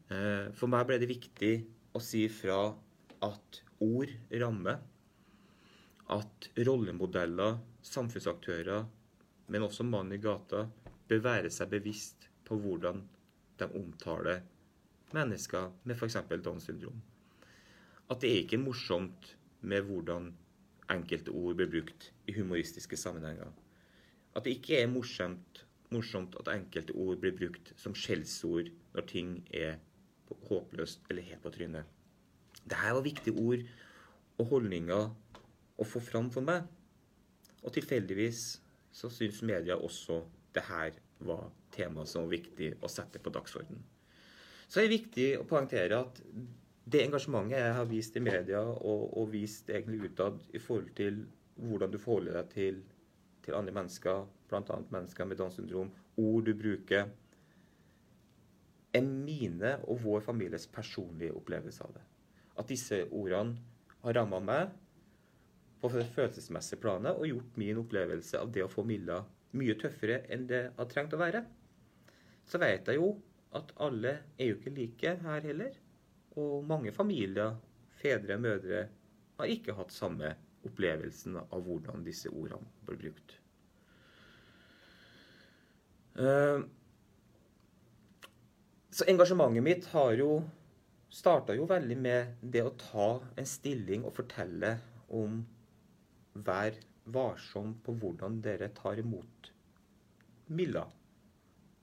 Eh, 0.09 0.47
for 0.57 0.71
meg 0.71 0.87
ble 0.89 0.99
det 1.01 1.11
viktig 1.11 1.53
å 1.97 2.03
si 2.03 2.25
fra 2.33 2.61
at 3.25 3.63
ord 3.85 4.13
rammer. 4.43 4.81
At 6.09 6.49
rollemodeller, 6.65 7.59
samfunnsaktører, 7.85 8.87
men 9.53 9.65
også 9.65 9.85
mannen 9.85 10.17
i 10.17 10.23
gata, 10.23 10.65
bør 11.09 11.25
være 11.25 11.51
seg 11.53 11.71
bevisst 11.73 12.29
på 12.49 12.57
hvordan 12.61 13.03
de 13.61 13.69
omtaler 13.77 14.45
mennesker 15.13 15.71
med 15.85 15.97
f.eks. 15.97 16.19
Downs 16.45 16.69
syndrom. 16.69 17.01
At 18.09 18.23
det 18.23 18.31
er 18.31 18.45
ikke 18.45 18.61
morsomt 18.61 19.35
med 19.61 19.85
hvordan 19.89 20.31
enkelte 20.93 21.33
ord 21.35 21.59
blir 21.59 21.71
brukt 21.71 22.13
i 22.29 22.35
humoristiske 22.37 22.97
sammenhenger. 22.97 23.51
At 24.37 24.45
det 24.45 24.59
ikke 24.59 24.81
er 24.83 24.91
morsomt, 24.91 25.65
morsomt 25.91 26.37
at 26.41 26.51
enkelte 26.53 26.95
ord 26.97 27.21
blir 27.23 27.37
brukt 27.37 27.73
som 27.81 27.97
skjellsord 27.97 28.71
når 28.95 29.07
ting 29.09 29.37
er 29.55 29.79
håpløst 30.49 31.07
eller 31.11 31.27
helt 31.29 31.43
på 31.45 31.53
trynet. 31.55 31.85
Dette 32.69 32.95
var 32.95 33.05
viktige 33.05 33.41
ord 33.41 33.65
og 34.39 34.51
holdninger 34.53 35.09
å 35.79 35.87
få 35.87 36.03
fram 36.05 36.31
for 36.35 36.45
meg. 36.45 36.67
Og 37.65 37.73
tilfeldigvis 37.75 38.43
så 38.95 39.11
syns 39.13 39.41
media 39.47 39.77
også 39.77 40.23
det 40.55 40.65
her 40.69 40.97
var 41.27 41.49
tema 41.75 42.05
som 42.07 42.27
var 42.27 42.37
viktig 42.37 42.75
å 42.83 42.91
sette 42.91 43.21
på 43.23 43.33
dagsordenen. 43.35 43.83
Så 44.69 44.81
er 44.81 44.87
det 44.87 44.99
viktig 44.99 45.29
å 45.41 45.47
poengtere 45.49 46.03
at 46.05 46.21
det 46.93 47.05
engasjementet 47.05 47.59
jeg 47.59 47.77
har 47.77 47.89
vist 47.89 48.17
i 48.17 48.23
media 48.25 48.61
og, 48.65 49.09
og 49.19 49.31
vist 49.33 49.69
egentlig 49.71 50.09
utad 50.09 50.39
i 50.55 50.61
forhold 50.63 50.91
til 50.97 51.23
hvordan 51.59 51.93
du 51.93 51.99
forholder 52.01 52.39
deg 52.39 52.53
til, 52.55 52.83
til 53.45 53.57
andre 53.59 53.75
mennesker, 53.77 54.27
bl.a. 54.49 54.79
mennesker 54.95 55.29
med 55.29 55.41
Downs 55.41 55.59
syndrom, 55.59 55.91
ord 56.17 56.47
du 56.47 56.55
bruker, 56.57 57.11
er 58.95 59.05
mine 59.05 59.75
og 59.85 60.01
vår 60.05 60.25
families 60.25 60.69
personlige 60.73 61.35
opplevelse 61.37 61.85
av 61.85 61.97
det. 61.99 62.05
At 62.59 62.71
disse 62.71 63.03
ordene 63.11 63.59
har 64.05 64.17
ramma 64.17 64.41
meg 64.41 64.73
på 65.83 65.91
det 65.93 66.07
følelsesmessige 66.15 66.81
planet 66.83 67.19
og 67.19 67.29
gjort 67.29 67.59
min 67.61 67.83
opplevelse 67.83 68.41
av 68.41 68.55
det 68.55 68.65
å 68.65 68.71
få 68.73 68.87
Milla 68.87 69.21
mye 69.59 69.77
tøffere 69.81 70.23
enn 70.33 70.47
det 70.49 70.63
har 70.79 70.89
trengt 70.91 71.15
å 71.15 71.21
være. 71.21 71.45
Så 72.49 72.61
vet 72.63 72.89
jeg 72.89 72.99
jo 72.99 73.13
at 73.59 73.71
alle 73.85 74.15
er 74.39 74.51
jo 74.51 74.57
ikke 74.59 74.75
like 74.77 75.15
her 75.25 75.45
heller. 75.45 75.77
Og 76.39 76.65
mange 76.69 76.93
familier, 76.95 77.57
fedre 77.99 78.39
og 78.39 78.45
mødre, 78.45 78.87
har 79.39 79.53
ikke 79.53 79.75
hatt 79.79 79.95
samme 79.95 80.33
opplevelsen 80.67 81.39
av 81.41 81.63
hvordan 81.65 82.05
disse 82.07 82.31
ordene 82.31 82.67
blir 82.87 82.99
brukt. 83.05 83.37
Eh, 86.19 86.61
så 88.91 89.07
engasjementet 89.07 89.63
mitt 89.63 89.87
har 89.93 90.17
jo 90.19 90.31
starta 91.15 91.55
jo 91.55 91.69
veldig 91.71 91.99
med 92.03 92.41
det 92.43 92.65
å 92.67 92.75
ta 92.81 93.09
en 93.39 93.49
stilling 93.49 94.05
og 94.05 94.17
fortelle 94.19 94.77
om 95.15 95.45
Vær 96.39 96.77
varsom 97.11 97.73
på 97.83 97.97
hvordan 97.99 98.37
dere 98.45 98.69
tar 98.77 99.01
imot 99.01 99.49
Milla 100.55 100.85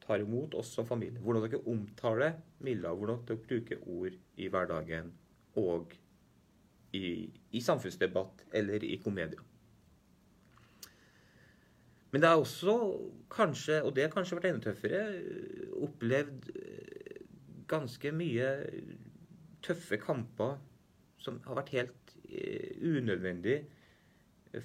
tar 0.05 0.19
imot 0.19 0.53
oss 0.53 0.73
som 0.73 0.85
familie. 0.87 1.19
Hvordan 1.21 1.47
dere 1.47 1.61
omtaler 1.69 2.35
Milla, 2.65 2.93
hvordan 2.93 3.23
dere 3.27 3.43
bruker 3.45 3.83
ord 3.85 4.17
i 4.41 4.49
hverdagen 4.51 5.13
og 5.61 5.93
i, 6.95 7.27
i 7.51 7.61
samfunnsdebatt 7.63 8.45
eller 8.55 8.83
i 8.83 8.97
komedier. 9.03 9.43
Men 12.11 12.23
det 12.23 12.29
er 12.29 12.39
også 12.39 12.73
kanskje, 13.31 13.81
og 13.83 13.95
det 13.95 14.05
har 14.05 14.13
kanskje 14.13 14.37
vært 14.37 14.45
enda 14.47 14.63
tøffere, 14.63 15.01
opplevd 15.83 16.45
eh, 16.55 17.17
ganske 17.67 18.11
mye 18.15 18.51
tøffe 19.65 19.99
kamper 19.99 20.55
som 21.19 21.41
har 21.47 21.57
vært 21.57 21.73
helt 21.73 22.13
uh, 22.29 22.69
unødvendig 22.85 23.57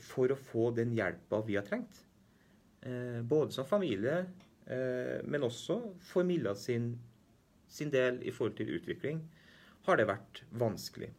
for 0.04 0.30
å 0.30 0.36
få 0.38 0.68
den 0.76 0.92
hjelpa 0.94 1.40
vi 1.46 1.56
har 1.56 1.64
trengt. 1.66 2.02
Både 3.26 3.50
som 3.52 3.66
familie, 3.66 4.20
men 5.26 5.42
også 5.42 5.78
for 6.06 6.24
Milla 6.28 6.52
sin, 6.54 6.92
sin, 7.70 7.92
del 7.94 8.20
i 8.26 8.32
forhold 8.34 8.58
til 8.58 8.74
utvikling, 8.76 9.22
har 9.86 9.96
det 9.96 10.08
vært 10.10 10.42
vanskelig. 10.60 11.10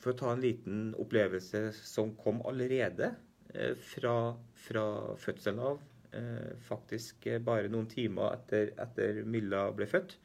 For 0.00 0.12
å 0.12 0.16
ta 0.18 0.32
en 0.32 0.42
liten 0.42 0.92
opplevelse 1.00 1.68
som 1.76 2.14
kom 2.18 2.40
allerede 2.48 3.12
fra, 3.84 4.14
fra 4.66 4.84
fødselen 5.20 5.62
av, 5.62 5.82
faktisk 6.66 7.28
bare 7.46 7.70
noen 7.70 7.88
timer 7.90 8.36
etter, 8.38 8.72
etter 8.82 9.22
Milla 9.26 9.66
ble 9.76 9.88
født 9.90 10.16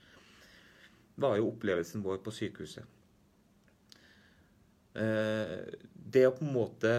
var 1.19 1.37
jo 1.37 1.49
opplevelsen 1.51 2.03
vår 2.03 2.21
på 2.23 2.33
sykehuset. 2.33 2.85
Eh, 4.99 5.57
det 5.93 6.25
å 6.27 6.35
på 6.35 6.45
en 6.45 6.53
måte 6.55 6.93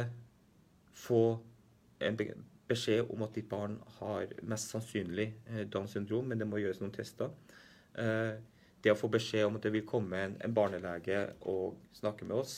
få 0.96 1.22
en 2.04 2.18
beskjed 2.70 3.10
om 3.12 3.24
at 3.26 3.34
ditt 3.36 3.48
barn 3.50 3.76
har 3.98 4.30
mest 4.48 4.72
sannsynlig 4.72 5.28
eh, 5.50 5.64
Downs 5.68 5.96
syndrom, 5.96 6.30
men 6.30 6.40
det 6.40 6.48
må 6.48 6.60
gjøres 6.62 6.80
noen 6.82 6.94
tester. 6.94 7.32
Eh, 7.98 8.38
det 8.80 8.94
å 8.94 8.98
få 8.98 9.10
beskjed 9.12 9.48
om 9.48 9.58
at 9.58 9.66
det 9.66 9.74
vil 9.74 9.86
komme 9.88 10.22
en, 10.24 10.54
barnelege 10.56 11.24
og 11.50 11.76
snakke 11.98 12.28
med 12.28 12.38
oss. 12.40 12.54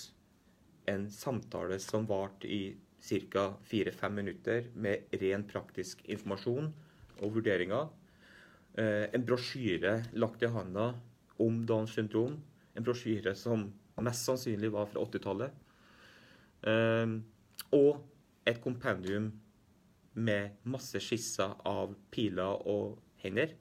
En 0.87 1.09
samtale 1.11 1.81
som 1.83 2.07
varte 2.07 2.47
i 2.47 2.63
ca. 3.03 3.49
4-5 3.67 4.15
minutter 4.15 4.69
med 4.79 5.11
ren 5.19 5.43
praktisk 5.49 6.05
informasjon 6.07 6.69
og 7.19 7.35
vurderinger. 7.35 7.89
En 8.79 9.25
brosjyre 9.27 9.97
lagt 10.15 10.45
i 10.47 10.51
handa 10.55 10.93
om 11.43 11.59
Downs 11.67 11.97
syndrom. 11.99 12.39
En 12.79 12.87
brosjyre 12.87 13.35
som 13.37 13.67
mest 14.01 14.27
sannsynlig 14.27 14.71
var 14.73 14.89
fra 14.91 15.03
80-tallet. 15.03 15.59
Eh, 16.63 17.15
og 17.75 18.03
et 18.47 18.61
kompendium 18.63 19.31
med 20.15 20.59
masse 20.69 21.01
skisser 21.01 21.55
av 21.69 21.95
piler 22.13 22.67
og 22.69 22.99
hender, 23.23 23.55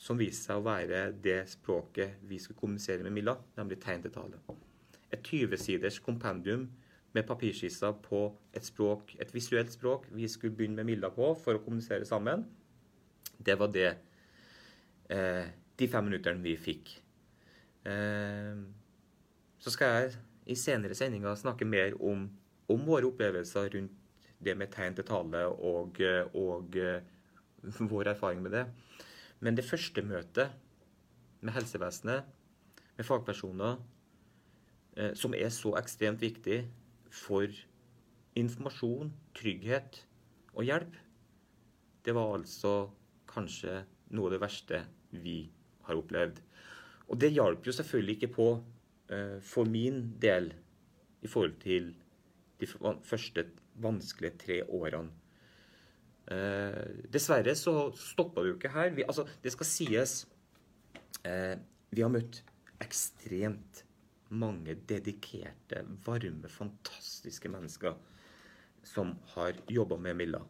som 0.00 0.18
viste 0.20 0.48
seg 0.48 0.60
å 0.60 0.64
være 0.64 1.00
det 1.24 1.42
språket 1.50 2.20
vi 2.28 2.38
skulle 2.40 2.60
kommunisere 2.60 3.04
med 3.04 3.14
Milla, 3.18 3.36
nemlig 3.58 3.80
tegn 3.82 4.04
til 4.04 4.14
tale. 4.14 4.38
Et 5.10 5.20
20-siders 5.20 5.98
kompendium 6.04 6.68
med 7.12 7.26
papirskisser 7.26 7.96
på 8.04 8.22
et 8.54 8.64
språk, 8.64 9.16
et 9.18 9.32
visuelt 9.34 9.72
språk 9.74 10.06
vi 10.14 10.28
skulle 10.30 10.54
begynne 10.56 10.78
med 10.80 10.92
Milla 10.92 11.10
på 11.12 11.32
for 11.42 11.58
å 11.58 11.62
kommunisere 11.64 12.06
sammen. 12.08 12.46
Det 13.36 13.56
var 13.58 13.72
det 13.74 13.88
eh, 15.10 15.50
de 15.76 15.88
fem 15.90 16.06
minuttene 16.06 16.44
vi 16.44 16.54
fikk. 16.60 16.94
Eh, 17.88 18.62
så 19.60 19.72
skal 19.74 19.96
jeg 19.96 20.18
i 20.50 20.56
senere 20.56 20.96
sendinger 20.96 21.36
snakke 21.38 21.68
mer 21.68 21.96
om, 22.00 22.28
om 22.70 22.86
våre 22.86 23.10
opplevelser 23.10 23.74
rundt 23.74 23.99
det 24.44 24.56
med 24.56 24.72
tegn 24.72 24.96
til 24.96 25.06
tale 25.06 25.44
og, 25.52 26.00
og 26.34 26.76
uh, 26.76 27.80
vår 27.92 28.12
erfaring 28.14 28.42
med 28.42 28.54
det. 28.56 28.64
Men 29.40 29.56
det 29.56 29.66
første 29.68 30.02
møtet 30.04 30.52
med 31.40 31.54
helsevesenet, 31.56 32.24
med 32.96 33.08
fagpersoner, 33.08 33.78
uh, 34.98 35.12
som 35.14 35.36
er 35.36 35.52
så 35.54 35.74
ekstremt 35.80 36.22
viktig 36.24 36.62
for 37.10 37.48
informasjon, 38.38 39.12
trygghet 39.36 40.04
og 40.54 40.64
hjelp, 40.64 40.96
det 42.04 42.14
var 42.16 42.34
altså 42.38 42.90
kanskje 43.30 43.82
noe 44.16 44.30
av 44.30 44.34
det 44.34 44.42
verste 44.42 44.84
vi 45.10 45.42
har 45.86 45.98
opplevd. 45.98 46.40
Og 47.10 47.18
det 47.20 47.32
hjalp 47.34 47.66
jo 47.66 47.74
selvfølgelig 47.74 48.16
ikke 48.18 48.34
på 48.36 48.50
uh, 48.56 49.38
for 49.44 49.68
min 49.68 50.14
del 50.22 50.52
i 51.20 51.28
forhold 51.28 51.58
til 51.60 51.92
de 52.60 52.68
første 53.04 53.46
vanskelige 53.80 54.38
tre 54.44 54.60
årene. 54.66 55.12
Eh, 56.30 57.06
dessverre 57.10 57.56
så 57.58 57.90
stoppa 57.96 58.42
det 58.42 58.52
jo 58.52 58.58
ikke 58.58 58.74
her. 58.74 58.92
Vi, 58.94 59.06
altså, 59.06 59.26
det 59.42 59.50
skal 59.54 59.66
sies 59.66 60.12
eh, 61.26 61.56
Vi 61.90 62.04
har 62.04 62.12
møtt 62.12 62.42
ekstremt 62.80 63.84
mange 64.30 64.76
dedikerte, 64.88 65.82
varme, 66.06 66.48
fantastiske 66.48 67.50
mennesker 67.50 67.96
som 68.86 69.16
har 69.34 69.58
jobba 69.68 69.98
med 70.00 70.16
Milla. 70.16 70.40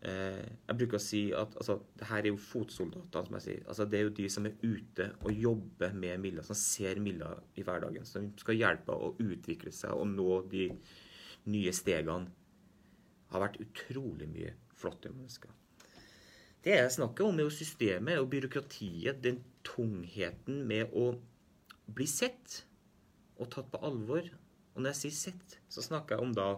Eh, 0.00 0.46
jeg 0.64 0.78
bruker 0.78 0.96
å 0.96 1.02
si 1.02 1.26
at 1.36 1.58
altså, 1.60 1.76
det 1.98 2.06
her 2.08 2.22
er 2.22 2.30
jo 2.30 2.40
fotsoldater. 2.40 3.26
som 3.26 3.36
jeg 3.36 3.46
sier. 3.46 3.64
Altså, 3.66 3.84
det 3.84 3.98
er 3.98 4.06
jo 4.06 4.16
de 4.16 4.28
som 4.32 4.46
er 4.46 4.56
ute 4.62 5.10
og 5.20 5.32
jobber 5.32 5.92
med 5.92 6.20
Milla, 6.22 6.42
som 6.46 6.56
ser 6.56 7.00
Milla 7.02 7.34
i 7.56 7.66
hverdagen. 7.66 8.06
Som 8.08 8.30
skal 8.40 8.56
hjelpe 8.56 8.94
henne 8.94 9.10
å 9.10 9.16
utvikle 9.20 9.72
seg 9.74 9.92
og 9.92 10.08
nå 10.08 10.42
de 10.50 10.70
nye 11.50 11.72
stegene. 11.72 12.30
Har 13.30 13.44
vært 13.44 13.60
utrolig 13.62 14.28
mye 14.30 14.54
flotte 14.80 15.12
mennesker. 15.12 15.52
Det 16.64 16.74
jeg 16.76 16.92
snakker 16.92 17.24
om, 17.24 17.38
er 17.38 17.48
jo 17.48 17.54
systemet 17.54 18.20
og 18.20 18.28
byråkratiet. 18.32 19.22
Den 19.24 19.40
tungheten 19.64 20.64
med 20.68 20.92
å 20.96 21.14
bli 21.90 22.06
sett 22.10 22.60
og 23.40 23.48
tatt 23.54 23.70
på 23.72 23.80
alvor. 23.86 24.26
Og 24.74 24.82
når 24.82 24.92
jeg 24.92 25.00
sier 25.00 25.16
sett, 25.18 25.56
så 25.72 25.84
snakker 25.84 26.18
jeg 26.18 26.26
om 26.26 26.34
da 26.36 26.50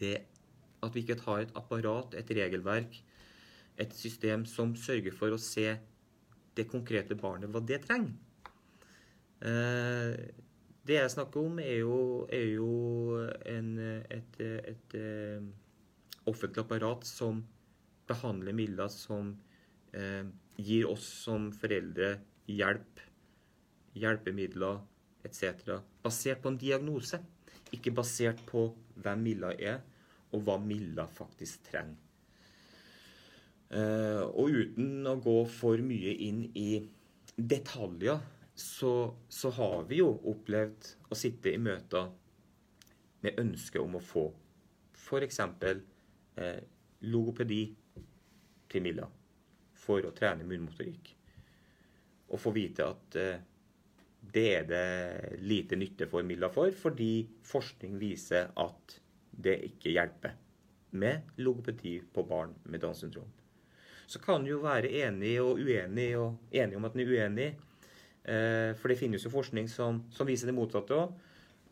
det 0.00 0.16
at 0.84 0.94
vi 0.94 1.02
ikke 1.04 1.20
har 1.26 1.44
et 1.44 1.52
apparat, 1.58 2.14
et 2.18 2.32
regelverk, 2.38 2.96
et 3.76 3.92
system 3.94 4.46
som 4.48 4.74
sørger 4.78 5.14
for 5.14 5.34
å 5.34 5.40
se 5.40 5.68
det 6.56 6.68
konkrete 6.70 7.16
barnet, 7.18 7.50
hva 7.52 7.60
det 7.60 7.82
trenger. 7.84 8.14
Eh, 9.44 10.14
det 10.86 10.98
jeg 11.00 11.12
snakker 11.12 11.48
om, 11.48 11.58
er 11.62 11.80
jo, 11.82 12.00
er 12.32 12.48
jo 12.54 12.70
en, 13.48 13.70
et, 14.10 14.40
et, 14.40 14.74
et, 14.74 14.96
eh, 14.98 15.46
offentlig 16.26 16.64
apparat 16.64 17.06
som 17.06 17.42
behandler 18.06 18.54
midler 18.54 18.90
som 18.92 19.32
eh, 19.94 20.24
gir 20.56 20.88
oss 20.90 21.06
som 21.26 21.50
foreldre 21.54 22.16
hjelp, 22.50 23.02
hjelpemidler 23.98 24.80
etc. 25.26 25.78
Basert 26.02 26.42
på 26.42 26.52
en 26.52 26.60
diagnose, 26.60 27.20
ikke 27.74 27.94
basert 27.94 28.42
på 28.46 28.68
hvem 29.02 29.24
Milla 29.26 29.52
er 29.58 29.82
og 30.34 30.42
hva 30.46 30.58
Milla 30.62 31.06
faktisk 31.10 31.66
trenger. 31.70 32.02
Eh, 33.66 34.22
og 34.22 34.54
uten 34.54 35.06
å 35.10 35.16
gå 35.18 35.40
for 35.50 35.80
mye 35.82 36.12
inn 36.22 36.44
i 36.54 36.78
detaljer, 37.36 38.20
så, 38.56 39.16
så, 39.28 39.50
har 39.50 39.84
vi 39.88 40.00
jo 40.00 40.08
opplevd 40.32 40.88
å 41.12 41.18
sitte 41.18 41.52
i 41.52 41.60
møter 41.60 42.08
med 43.24 43.40
ønske 43.40 43.80
om 43.82 43.98
å 43.98 44.02
få 44.02 44.24
f.eks. 44.96 45.40
Eh, 46.36 46.62
logopedi 47.04 47.60
til 48.72 48.84
Milla 48.84 49.08
for 49.76 50.08
å 50.08 50.14
trene 50.16 50.46
munnmotorikk. 50.48 51.12
Og 52.32 52.40
få 52.40 52.54
vite 52.56 52.88
at 52.88 53.18
eh, 53.20 53.44
det 54.32 54.46
er 54.54 54.66
det 54.72 55.42
lite 55.44 55.76
nytte 55.78 56.08
for 56.10 56.24
Milla 56.26 56.48
for, 56.50 56.72
fordi 56.72 57.26
forskning 57.46 58.00
viser 58.00 58.50
at 58.56 58.96
det 59.36 59.60
ikke 59.68 59.92
hjelper 59.94 60.34
med 60.96 61.36
logopedi 61.44 61.98
på 62.12 62.24
barn 62.24 62.56
med 62.64 62.80
Downs 62.80 63.04
syndrom. 63.04 63.28
Så 64.06 64.18
kan 64.22 64.44
du 64.44 64.52
jo 64.54 64.62
være 64.62 64.90
enig 65.02 65.36
og 65.42 65.60
uenig, 65.60 66.10
og 66.18 66.54
enig 66.54 66.78
om 66.78 66.84
at 66.86 66.94
en 66.94 67.02
er 67.02 67.12
uenig. 67.12 67.48
Eh, 68.26 68.72
for 68.74 68.90
det 68.90 68.98
finnes 68.98 69.22
jo 69.22 69.30
forskning 69.30 69.68
som, 69.70 70.02
som 70.10 70.26
viser 70.26 70.50
det 70.50 70.56
motsatte 70.56 70.96
òg. 70.96 71.12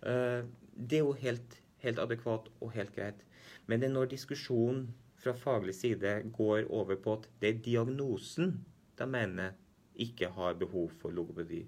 Eh, 0.07 0.43
det 0.75 1.01
er 1.01 1.03
jo 1.03 1.17
helt, 1.19 1.59
helt, 1.83 1.99
adekvat 2.03 2.51
og 2.61 2.75
helt 2.77 2.95
greit. 2.95 3.25
Men 3.67 3.81
det 3.81 3.88
er 3.88 3.97
når 3.97 4.12
diskusjonen 4.12 4.87
fra 5.19 5.35
faglig 5.38 5.75
side 5.75 6.19
går 6.37 6.69
over 6.71 7.01
på 7.01 7.19
at 7.19 7.29
det 7.40 7.51
er 7.51 7.62
diagnosen 7.64 8.59
de 8.99 9.07
mener 9.11 9.57
ikke 9.99 10.29
har 10.37 10.59
behov 10.59 10.93
for 11.01 11.14
logopedi. 11.14 11.64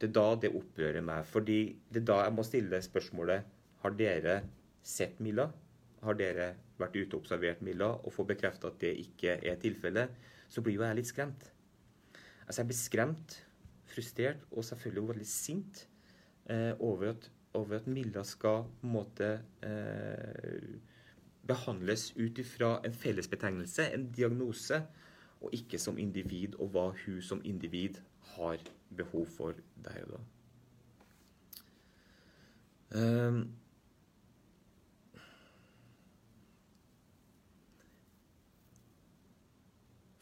Det 0.00 0.10
er 0.10 0.16
da 0.16 0.26
det 0.42 0.52
opprører 0.52 1.04
meg. 1.04 1.24
fordi 1.24 1.76
det 1.88 2.02
er 2.02 2.08
da 2.10 2.22
jeg 2.24 2.34
må 2.34 2.42
stille 2.42 2.82
spørsmålet 2.82 3.44
har 3.84 3.96
dere 3.96 4.42
sett 4.82 5.20
Milla? 5.20 5.50
Har 6.02 6.16
dere 6.16 6.54
vært 6.78 6.96
ute 6.96 7.16
og 7.16 7.22
observert 7.22 7.62
Milla 7.62 7.94
og 7.94 8.12
får 8.12 8.28
bekrefta 8.34 8.68
at 8.68 8.80
det 8.80 8.92
ikke 9.00 9.38
er 9.40 9.56
tilfellet, 9.60 10.10
så 10.48 10.60
blir 10.60 10.76
jo 10.76 10.84
jeg 10.84 10.96
litt 10.96 11.08
skremt. 11.08 11.50
Altså 12.46 12.60
Jeg 12.60 12.66
blir 12.66 12.78
skremt, 12.78 13.36
frustrert 13.94 14.42
og 14.50 14.66
selvfølgelig 14.66 15.08
veldig 15.12 15.28
sint 15.28 15.86
eh, 16.50 16.72
over, 16.78 17.14
at, 17.14 17.30
over, 17.54 17.76
at, 17.78 17.86
Milla 17.86 18.24
skal 18.26 18.66
på 18.66 18.88
en 18.88 18.94
måte 18.98 19.30
eh, 19.62 20.68
behandles 21.46 22.10
ut 22.16 22.38
ifra 22.38 22.78
en 22.84 22.94
fellesbetegnelse, 22.94 23.90
en 23.94 24.10
diagnose, 24.12 24.82
og 25.44 25.52
ikke 25.52 25.78
som 25.78 25.98
individ 26.00 26.56
og 26.58 26.72
hva 26.72 26.86
hun 27.04 27.20
som 27.22 27.42
individ 27.44 28.00
har 28.34 28.62
behov 28.96 29.26
for 29.28 29.60
der 29.84 30.06
og 30.06 30.14
da. 30.14 30.22
Um, 32.94 33.40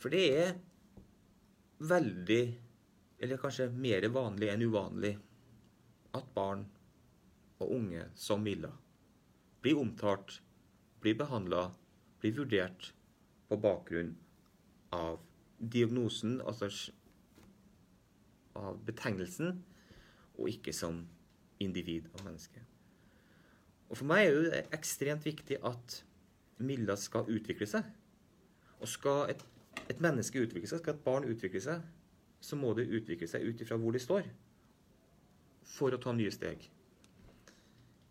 for 0.01 0.09
det 0.09 0.25
er 0.39 0.55
veldig, 1.79 2.43
eller 3.23 3.39
kanskje 3.39 3.71
mer 3.71 4.05
vanlig 4.11 4.51
enn 4.51 4.65
uvanlig, 4.67 5.13
at 6.13 6.33
barn 6.35 6.65
og 7.63 7.71
unge 7.79 8.09
som 8.19 8.43
Milla 8.43 8.73
blir 9.63 9.79
omtalt, 9.79 10.41
blir 11.01 11.15
behandla, 11.15 11.69
blir 12.19 12.35
vurdert 12.35 12.89
på 13.49 13.59
bakgrunn 13.63 14.17
av 14.91 15.21
diagnosen, 15.59 16.41
altså 16.43 16.69
av 18.59 18.83
betegnelsen, 18.87 19.63
og 20.35 20.51
ikke 20.51 20.75
som 20.75 21.05
individ 21.63 22.11
og 22.17 22.25
menneske. 22.27 22.65
Og 23.89 23.99
For 24.01 24.09
meg 24.09 24.27
er 24.27 24.51
det 24.51 24.63
ekstremt 24.75 25.27
viktig 25.29 25.61
at 25.63 25.99
Milla 26.63 26.97
skal 26.99 27.29
utvikle 27.31 27.69
seg. 27.69 27.87
Og 28.81 28.89
skal 28.91 29.31
et, 29.31 29.43
et 29.93 30.01
menneske 30.03 30.43
utvikle 30.43 30.69
seg, 30.69 30.81
skal 30.83 30.97
et 30.97 31.05
barn 31.05 31.29
utvikle 31.29 31.63
seg, 31.63 31.83
så 32.43 32.59
må 32.59 32.73
det 32.75 32.91
utvikle 32.91 33.29
seg 33.31 33.47
ut 33.47 33.63
ifra 33.63 33.79
hvor 33.79 33.95
de 33.95 34.03
står, 34.03 34.27
for 35.73 35.95
å 35.95 36.01
ta 36.03 36.13
nye 36.17 36.33
steg. 36.35 36.65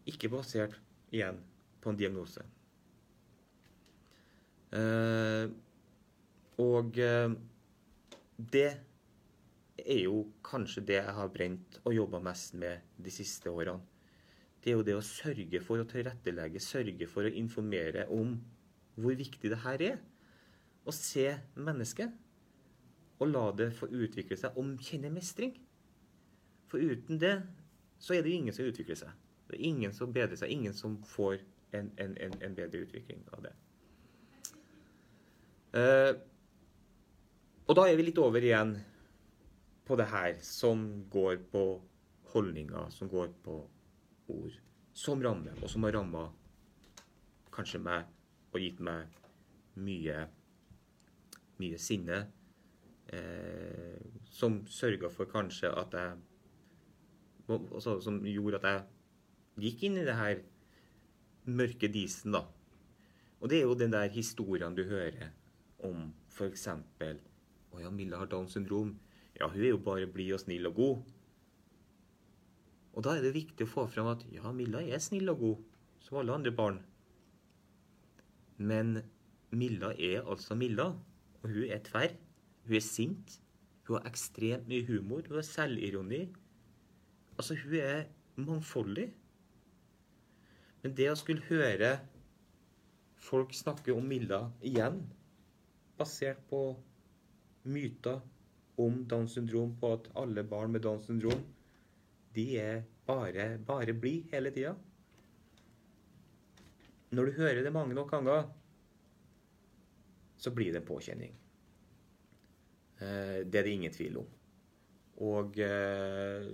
Ikke 0.10 0.32
basert 0.32 0.78
igjen 1.12 1.38
på 1.84 1.92
en 1.92 2.00
diagnose. 2.00 2.46
Uh, 4.72 5.52
og 6.64 6.96
uh, 6.96 7.34
det 8.52 8.70
er 9.82 10.04
jo 10.06 10.24
kanskje 10.46 10.86
det 10.88 11.00
jeg 11.02 11.16
har 11.18 11.34
brent 11.34 11.82
og 11.84 11.96
jobba 11.96 12.22
mest 12.24 12.56
med 12.60 12.86
de 13.02 13.12
siste 13.12 13.52
årene. 13.52 13.82
Det 14.62 14.72
er 14.72 14.78
jo 14.78 14.86
det 14.86 14.94
å 14.94 15.04
sørge 15.04 15.60
for 15.66 15.82
å 15.82 15.88
tilrettelegge, 15.90 16.62
sørge 16.62 17.08
for 17.10 17.26
å 17.26 17.34
informere 17.34 18.06
om 18.14 18.36
hvor 19.02 19.16
viktig 19.18 19.50
det 19.50 19.60
her 19.64 19.82
er. 19.82 19.96
Å 20.86 20.94
se 20.94 21.26
mennesket 21.58 22.14
og 23.22 23.30
la 23.30 23.44
det 23.54 23.70
få 23.78 23.90
utvikle 23.94 24.38
seg 24.40 24.58
og 24.58 24.82
kjenne 24.82 25.12
mestring. 25.14 25.54
For 26.72 26.82
uten 26.82 27.20
det 27.22 27.36
så 28.02 28.16
er 28.16 28.26
det 28.26 28.34
ingen 28.34 28.56
som 28.56 28.66
utvikler 28.66 28.98
seg. 28.98 29.14
Det 29.48 29.60
er 29.60 29.68
ingen 29.68 29.94
som 29.94 30.14
bedrer 30.16 30.40
seg, 30.40 30.50
ingen 30.50 30.74
som 30.74 30.96
får 31.06 31.38
en, 31.78 31.92
en, 32.02 32.16
en, 32.18 32.34
en 32.42 32.56
bedre 32.58 32.86
utvikling 32.86 33.22
av 33.36 33.46
det. 33.46 33.54
Uh, 35.72 36.14
og 37.70 37.78
da 37.78 37.86
er 37.88 37.96
vi 38.00 38.08
litt 38.10 38.20
over 38.20 38.44
igjen 38.44 38.74
på 39.88 39.96
det 40.00 40.10
her 40.12 40.34
som 40.44 40.82
går 41.12 41.38
på 41.52 41.64
holdninger, 42.34 42.90
som 42.92 43.12
går 43.12 43.30
på 43.46 43.60
ord, 44.32 44.58
som 44.96 45.22
rammer, 45.24 45.56
og 45.62 45.72
som 45.72 45.86
har 45.88 45.96
ramma 46.00 46.26
kanskje 47.52 47.80
meg 47.84 48.08
og 48.52 48.60
gitt 48.64 48.80
meg 48.84 49.12
mye, 49.80 50.26
mye 51.62 51.80
sinne. 51.80 52.24
Eh, 53.12 54.00
som 54.32 54.62
sørga 54.72 55.10
for 55.12 55.28
kanskje 55.28 55.68
at 55.76 55.96
jeg 55.98 56.14
altså, 57.52 57.98
Som 58.00 58.22
gjorde 58.24 58.62
at 58.62 58.68
jeg 58.70 59.66
gikk 59.66 59.84
inn 59.84 59.98
i 60.00 60.06
det 60.08 60.16
her 60.16 60.40
mørke 61.52 61.90
disen, 61.92 62.32
da. 62.32 62.46
Og 63.42 63.50
det 63.50 63.60
er 63.60 63.66
jo 63.66 63.76
den 63.76 63.92
der 63.92 64.08
historien 64.14 64.76
du 64.78 64.86
hører 64.88 65.34
om 65.84 66.12
f.eks. 66.32 66.68
Å 66.72 67.82
ja, 67.82 67.90
Milla 67.92 68.22
har 68.22 68.30
Downs 68.32 68.56
syndrom. 68.56 68.94
Ja, 69.36 69.50
hun 69.50 69.64
er 69.64 69.74
jo 69.74 69.82
bare 69.84 70.08
blid 70.08 70.36
og 70.38 70.44
snill 70.44 70.70
og 70.70 70.78
god. 70.78 71.12
Og 72.92 73.06
da 73.06 73.16
er 73.16 73.26
det 73.26 73.36
viktig 73.36 73.66
å 73.66 73.72
få 73.72 73.88
fram 73.92 74.12
at 74.14 74.24
ja, 74.32 74.52
Milla 74.56 74.84
er 74.84 75.02
snill 75.04 75.32
og 75.34 75.44
god, 75.44 75.62
som 76.04 76.20
alle 76.22 76.36
andre 76.36 76.54
barn. 76.56 76.82
Men 78.62 79.00
Milla 79.52 79.92
er 79.98 80.28
altså 80.28 80.56
Milla, 80.56 80.92
og 81.42 81.50
hun 81.50 81.66
er 81.66 81.82
tverr. 81.84 82.14
Hun 82.68 82.78
er 82.78 82.86
sint. 82.86 83.38
Hun 83.88 83.98
har 83.98 84.10
ekstremt 84.10 84.70
mye 84.70 84.86
humor. 84.88 85.26
Hun 85.28 85.40
har 85.40 85.48
selvironi. 85.48 86.22
Altså, 87.38 87.58
hun 87.64 87.78
er 87.80 88.06
mangfoldig. 88.36 89.10
Men 90.82 90.96
det 90.98 91.10
å 91.12 91.18
skulle 91.20 91.46
høre 91.50 91.96
folk 93.22 93.54
snakke 93.54 93.94
om 93.94 94.08
Milla 94.10 94.48
igjen, 94.66 95.02
basert 95.98 96.42
på 96.50 96.62
myter 97.70 98.22
om 98.82 99.04
Downs 99.06 99.36
syndrom 99.38 99.76
på 99.78 99.92
at 99.94 100.08
alle 100.18 100.44
barn 100.48 100.74
med 100.74 100.82
Downs 100.82 101.06
syndrom 101.06 101.44
de 102.34 102.46
er 102.58 102.82
bare, 103.06 103.60
bare 103.68 103.94
blid 103.94 104.32
hele 104.32 104.54
tida. 104.56 104.74
Når 107.12 107.28
du 107.28 107.32
hører 107.42 107.62
det 107.64 107.74
mange 107.76 107.94
nok 107.94 108.12
ganger, 108.12 108.46
så 110.38 110.54
blir 110.56 110.72
det 110.72 110.82
en 110.82 110.88
påkjenning. 110.88 111.41
Eh, 113.02 113.42
det 113.46 113.60
er 113.60 113.66
det 113.66 113.74
ingen 113.74 113.94
tvil 113.94 114.22
om. 114.22 114.30
Og 115.26 115.58
eh, 115.62 116.48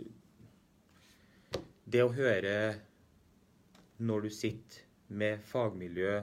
det 1.87 2.03
å 2.03 2.13
høre 2.15 2.55
når 4.07 4.27
du 4.27 4.31
sitter 4.31 4.85
med 5.19 5.43
fagmiljø, 5.47 6.15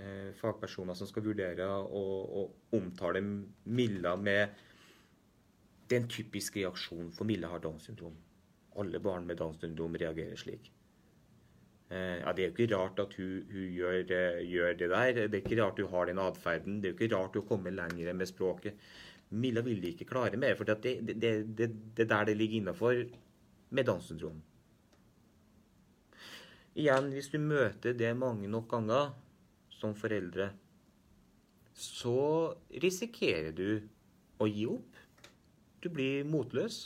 eh, 0.00 0.28
fagpersoner 0.38 0.98
som 0.98 1.10
skal 1.10 1.26
vurdere 1.26 1.66
og, 1.68 2.38
og 2.40 2.78
omtale 2.78 3.22
Milla 3.22 4.14
med 4.16 4.62
det 5.84 5.98
er 5.98 6.00
en 6.00 6.08
typisk 6.08 6.56
reaksjon, 6.56 7.10
for 7.12 7.28
Milla 7.28 7.50
har 7.52 7.60
Downs 7.60 7.84
syndrom. 7.90 8.14
Alle 8.80 8.98
barn 9.04 9.26
med 9.28 9.36
Downs 9.36 9.60
syndrom 9.60 9.98
reagerer 10.00 10.38
slik. 10.40 10.70
Ja, 11.92 12.32
Det 12.32 12.42
er 12.42 12.48
jo 12.48 12.54
ikke 12.54 12.70
rart 12.72 12.98
at 12.98 13.12
hun, 13.20 13.44
hun 13.52 13.66
gjør, 13.76 13.98
gjør, 14.40 14.72
det 14.80 14.88
der. 14.90 15.18
Det 15.28 15.36
er 15.36 15.42
ikke 15.42 15.58
rart 15.60 15.78
hun 15.78 15.90
har 15.92 16.08
den 16.08 16.18
atferden. 16.18 16.78
Det 16.80 16.88
er 16.88 16.94
jo 16.94 16.96
ikke 16.96 17.10
rart 17.12 17.36
hun 17.36 17.44
kommer 17.46 17.76
lenger 17.76 18.16
med 18.16 18.26
språket. 18.26 18.80
Milla 19.34 19.62
vil 19.66 19.82
de 19.82 19.92
ikke 19.92 20.06
klare 20.08 20.38
mer, 20.40 20.56
for 20.58 20.68
det, 20.68 20.94
er 20.94 22.04
der 22.04 22.26
det 22.28 22.36
ligger 22.38 22.60
innafor 22.60 23.00
med 23.74 23.86
Downs 23.88 24.10
syndrom. 24.10 24.42
Igjen, 26.74 27.10
hvis 27.14 27.30
du 27.30 27.38
møter 27.38 27.94
det 27.94 28.10
mange 28.18 28.48
nok 28.50 28.66
ganger 28.70 29.12
som 29.70 29.94
foreldre, 29.94 30.50
så 31.74 32.54
risikerer 32.82 33.54
du 33.54 33.68
å 34.42 34.48
gi 34.50 34.66
opp. 34.70 34.98
Du 35.82 35.90
blir 35.92 36.26
motløs. 36.26 36.80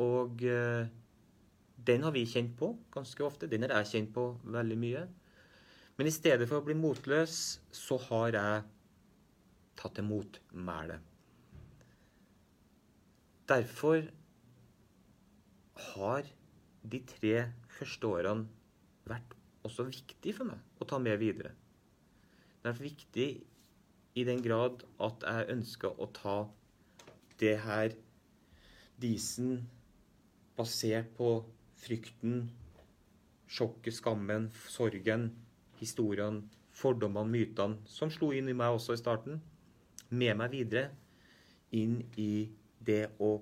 Og 0.00 0.44
eh, 0.44 0.88
den 1.86 2.04
har 2.04 2.12
vi 2.16 2.26
kjent 2.28 2.52
på 2.56 2.74
ganske 2.92 3.24
ofte. 3.24 3.48
Den 3.48 3.66
har 3.66 3.80
jeg 3.80 3.90
kjent 3.92 4.12
på 4.16 4.26
veldig 4.44 4.78
mye. 4.80 5.06
Men 5.98 6.08
i 6.08 6.14
stedet 6.14 6.48
for 6.48 6.60
å 6.60 6.64
bli 6.64 6.76
motløs, 6.80 7.60
så 7.76 7.98
har 8.08 8.36
jeg 8.36 8.62
tatt 9.80 9.98
imot 10.02 10.40
motmæle. 10.52 11.00
Derfor 13.48 14.04
har 15.94 16.28
de 16.92 17.00
tre 17.06 17.34
første 17.78 18.06
årene 18.06 18.46
vært 19.08 19.34
også 19.66 19.88
viktig 19.88 20.34
for 20.36 20.52
meg 20.52 20.80
å 20.80 20.88
ta 20.88 21.00
med 21.02 21.18
videre. 21.20 21.52
Det 22.60 22.70
er 22.70 22.82
viktig 22.84 23.28
i 24.20 24.24
den 24.28 24.42
grad 24.44 24.84
at 25.00 25.24
jeg 25.26 25.50
ønsker 25.56 25.96
å 25.96 26.08
ta 26.14 26.36
det 27.40 27.56
her 27.64 27.94
disen 29.00 29.62
basert 30.58 31.08
på 31.16 31.32
frykten, 31.80 32.50
sjokket, 33.48 33.96
skammen, 33.96 34.50
sorgen, 34.68 35.30
historiene, 35.80 36.44
fordommene, 36.76 37.32
mytene, 37.32 37.80
som 37.88 38.12
slo 38.12 38.30
inn 38.36 38.50
i 38.52 38.56
meg 38.56 38.76
også 38.76 38.94
i 38.94 39.00
starten, 39.00 39.40
med 40.10 40.36
meg 40.38 40.52
videre 40.54 40.90
inn 41.76 42.00
i 42.18 42.48
det 42.86 43.04
å 43.22 43.36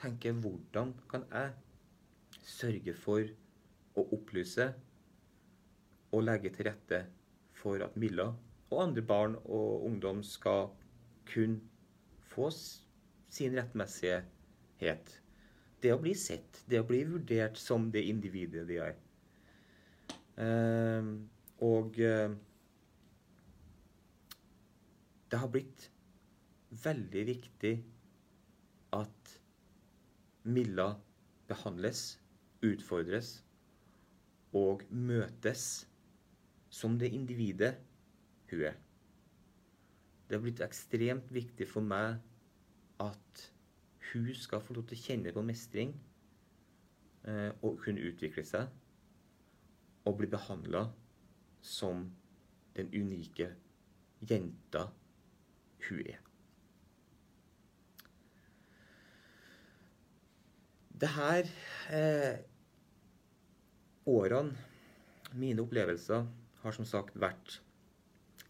tenke 0.00 0.32
hvordan 0.36 0.92
kan 1.10 1.24
jeg 1.30 2.40
sørge 2.44 2.94
for 2.98 3.24
å 3.96 4.04
opplyse 4.16 4.66
og 6.14 6.26
legge 6.26 6.52
til 6.54 6.68
rette 6.68 7.04
for 7.56 7.82
at 7.86 7.96
Milla 8.00 8.28
og 8.70 8.80
andre 8.82 9.04
barn 9.06 9.36
og 9.44 9.86
ungdom 9.86 10.22
skal 10.26 10.68
kunne 11.30 11.60
få 12.34 12.50
sin 12.52 13.54
rettmessighet. 13.56 15.14
Det 15.82 15.92
å 15.92 16.00
bli 16.00 16.14
sett, 16.18 16.62
det 16.68 16.80
å 16.80 16.88
bli 16.88 17.02
vurdert 17.08 17.58
som 17.60 17.90
det 17.94 18.04
individet 18.10 18.66
de 18.68 18.80
er. 18.82 18.96
Uh, 20.34 21.14
og 21.62 21.98
uh, 22.02 22.34
det 25.30 25.40
har 25.40 25.50
blitt 25.52 25.88
veldig 26.82 27.24
viktig 27.28 27.74
at 28.94 29.34
Milla 30.44 30.90
behandles, 31.48 32.18
utfordres 32.64 33.38
og 34.56 34.84
møtes 34.90 35.84
som 36.72 36.98
det 37.00 37.12
individet 37.14 37.74
hun 38.50 38.64
er. 38.70 38.76
Det 40.24 40.36
har 40.36 40.42
blitt 40.44 40.62
ekstremt 40.64 41.30
viktig 41.34 41.66
for 41.68 41.84
meg 41.84 42.18
at 43.02 43.44
hun 44.12 44.30
skal 44.38 44.62
få 44.62 44.76
lov 44.76 44.86
til 44.88 44.98
å 44.98 45.04
kjenne 45.04 45.34
på 45.34 45.44
mestring 45.44 45.94
og 47.64 47.80
kunne 47.84 48.04
utvikle 48.04 48.44
seg 48.46 48.68
og 50.04 50.18
bli 50.18 50.28
behandla 50.32 50.84
som 51.64 52.04
den 52.76 52.90
unike 52.92 53.48
jenta 54.28 54.88
hun 55.88 56.04
er. 56.04 56.20
Det 60.94 61.10
her 61.10 61.48
eh, 61.90 62.36
årene, 64.06 64.54
mine 65.34 65.62
opplevelser, 65.64 66.26
har 66.62 66.76
som 66.76 66.86
sagt 66.86 67.16
vært 67.18 67.58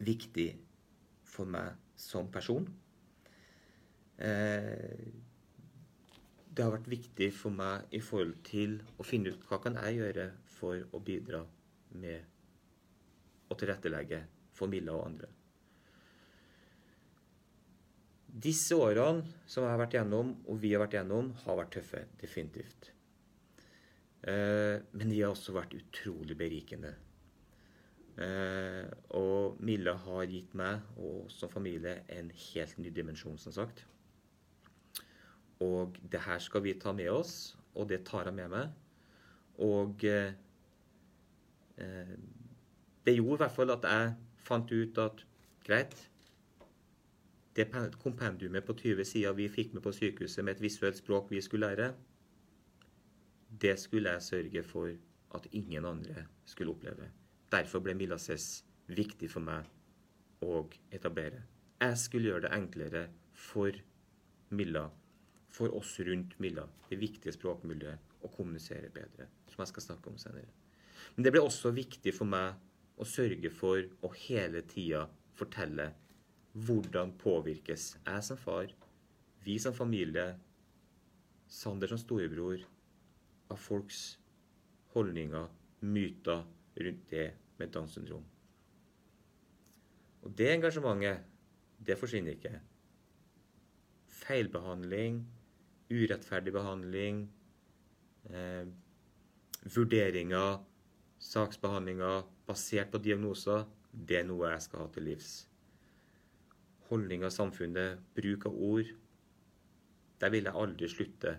viktig 0.05 0.51
for 1.25 1.49
meg 1.49 1.73
som 1.97 2.29
person. 2.31 2.67
Eh, 4.21 5.09
det 6.55 6.63
har 6.63 6.75
vært 6.77 6.91
viktig 6.93 7.31
for 7.35 7.55
meg 7.55 7.89
i 7.97 8.03
forhold 8.05 8.37
til 8.47 8.77
å 9.01 9.07
finne 9.07 9.33
ut 9.33 9.49
hva 9.49 9.59
kan 9.65 9.81
jeg 9.81 10.03
gjøre 10.03 10.29
for 10.59 10.85
å 10.95 11.01
bidra 11.03 11.41
med 11.97 13.49
å 13.51 13.57
tilrettelegge 13.59 14.21
for 14.55 14.71
Milla 14.71 14.95
og 14.95 15.09
andre. 15.09 15.33
Disse 18.35 18.75
årene 18.75 19.23
som 19.47 19.63
jeg 19.63 19.71
har 19.71 19.79
vært 19.79 19.95
gjennom, 19.95 20.33
og 20.51 20.59
vi 20.59 20.73
har 20.75 20.83
vært 20.83 20.97
gjennom, 20.99 21.31
har 21.45 21.59
vært 21.61 21.77
tøffe. 21.77 22.03
Definitivt. 22.19 22.91
Eh, 24.27 24.81
men 24.97 25.11
de 25.11 25.21
har 25.21 25.31
også 25.31 25.55
vært 25.55 25.77
utrolig 25.79 26.35
berikende. 26.39 26.95
Eh, 28.15 28.87
og 29.19 29.59
Mille 29.63 29.95
har 30.05 30.31
gitt 30.31 30.55
meg 30.55 30.99
og 31.03 31.27
som 31.35 31.51
familie 31.51 32.01
en 32.15 32.31
helt 32.31 32.79
ny 32.79 32.91
dimensjon, 32.95 33.39
som 33.39 33.55
sagt. 33.55 33.85
Og 35.63 35.95
det 36.11 36.23
her 36.25 36.41
skal 36.43 36.65
vi 36.65 36.75
ta 36.81 36.95
med 36.97 37.11
oss, 37.13 37.55
og 37.75 37.89
det 37.91 38.03
tar 38.09 38.31
jeg 38.31 38.39
med 38.39 38.51
meg. 38.51 38.73
Og 39.63 40.05
eh, 40.11 40.35
det 43.05 43.15
gjorde 43.15 43.39
i 43.39 43.43
hvert 43.45 43.57
fall 43.61 43.75
at 43.75 43.87
jeg 43.87 44.13
fant 44.47 44.75
ut 44.75 45.01
at 45.05 45.25
greit, 45.67 45.95
det 47.57 47.69
kompendiumet 48.03 48.67
på 48.67 48.75
20 48.75 49.05
sider 49.07 49.35
vi 49.39 49.49
fikk 49.49 49.75
med 49.75 49.83
på 49.85 49.93
sykehuset 49.95 50.45
med 50.45 50.57
et 50.57 50.63
visuelt 50.65 50.99
språk 50.99 51.31
vi 51.31 51.43
skulle 51.45 51.69
lære, 51.69 51.93
det 53.63 53.77
skulle 53.79 54.11
jeg 54.11 54.23
sørge 54.23 54.63
for 54.67 54.91
at 55.35 55.47
ingen 55.53 55.85
andre 55.85 56.27
skulle 56.45 56.75
oppleve. 56.75 57.11
Derfor 57.53 57.83
ble 57.85 57.95
Milases 57.95 58.65
viktig 58.91 59.31
for 59.31 59.45
meg 59.47 59.69
å 60.43 60.65
etablere. 60.93 61.45
Jeg 61.81 61.99
skulle 62.01 62.31
gjøre 62.31 62.47
det 62.47 62.55
enklere 62.57 63.05
for 63.39 63.77
Milla, 64.55 64.89
for 65.55 65.75
oss 65.79 65.95
rundt 66.07 66.35
Milla, 66.43 66.67
det 66.91 66.99
viktige 66.99 67.35
språkmiljøet, 67.35 68.11
å 68.25 68.31
kommunisere 68.33 68.89
bedre, 68.89 69.27
som 69.53 69.61
jeg 69.61 69.71
skal 69.71 69.85
snakke 69.85 70.11
om 70.11 70.19
senere. 70.19 70.49
Men 71.15 71.27
det 71.27 71.35
ble 71.35 71.43
også 71.45 71.75
viktig 71.77 72.15
for 72.17 72.27
meg 72.27 72.57
å 72.97 73.07
sørge 73.07 73.51
for 73.53 73.83
å 74.03 74.11
hele 74.25 74.63
tida 74.71 75.05
fortelle 75.37 75.91
hvordan 76.55 77.13
påvirkes 77.19 77.97
jeg 78.07 78.25
som 78.25 78.39
far, 78.39 78.71
vi 79.45 79.59
som 79.59 79.75
familie, 79.75 80.35
Sander 81.51 81.91
som 81.91 81.99
storebror, 82.01 82.63
av 83.51 83.59
folks 83.61 84.19
holdninger, 84.95 85.49
myter 85.85 86.45
rundt 86.81 87.11
det 87.11 87.27
med 87.59 87.73
Downs 87.75 87.95
syndrom? 87.95 88.25
Og 90.25 90.33
det 90.39 90.49
engasjementet, 90.55 91.27
det 91.85 91.99
forsvinner 92.01 92.39
ikke. 92.39 92.55
Feilbehandling, 94.25 95.21
urettferdig 95.91 96.55
behandling, 96.55 97.27
eh, 98.31 98.67
vurderinger, 99.75 100.63
saksbehandlinger 101.19 102.23
basert 102.47 102.91
på 102.91 103.03
diagnoser, 103.03 103.67
det 103.93 104.23
er 104.23 104.31
noe 104.31 104.55
jeg 104.55 104.63
skal 104.63 104.87
ha 104.87 104.89
til 104.95 105.13
livs 105.13 105.35
holdning 106.89 107.25
av 107.25 107.33
samfunnet, 107.35 108.01
bruk 108.17 108.47
av 108.51 108.55
ord 108.55 108.93
Der 110.21 110.31
vil 110.31 110.47
jeg 110.47 110.57
aldri 110.57 110.89
slutte 110.89 111.33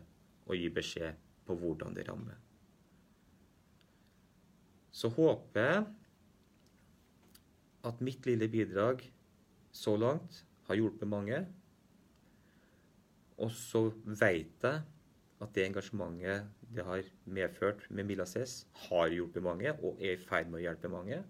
å 0.46 0.56
gi 0.58 0.68
beskjed 0.70 1.16
på 1.48 1.56
hvordan 1.58 1.96
det 1.96 2.04
rammer. 2.06 2.36
Så 4.94 5.10
håper 5.16 5.70
jeg 5.70 5.86
at 7.90 8.02
mitt 8.06 8.28
lille 8.28 8.50
bidrag 8.52 9.02
så 9.76 9.96
langt 9.98 10.44
har 10.68 10.80
hjulpet 10.80 11.10
mange. 11.10 11.40
Og 13.42 13.52
så 13.52 13.88
veit 14.06 14.64
jeg 14.64 14.84
at 15.44 15.56
det 15.56 15.66
engasjementet 15.66 16.52
det 16.76 16.86
har 16.88 17.04
medført 17.26 17.84
med 17.90 18.08
Milla 18.08 18.26
har 18.90 19.14
hjulpet 19.14 19.44
mange 19.44 19.74
og 19.82 20.00
er 20.00 20.16
i 20.16 20.22
ferd 20.22 20.50
med 20.50 20.62
å 20.62 20.66
hjelpe 20.66 20.92
mange. 20.92 21.22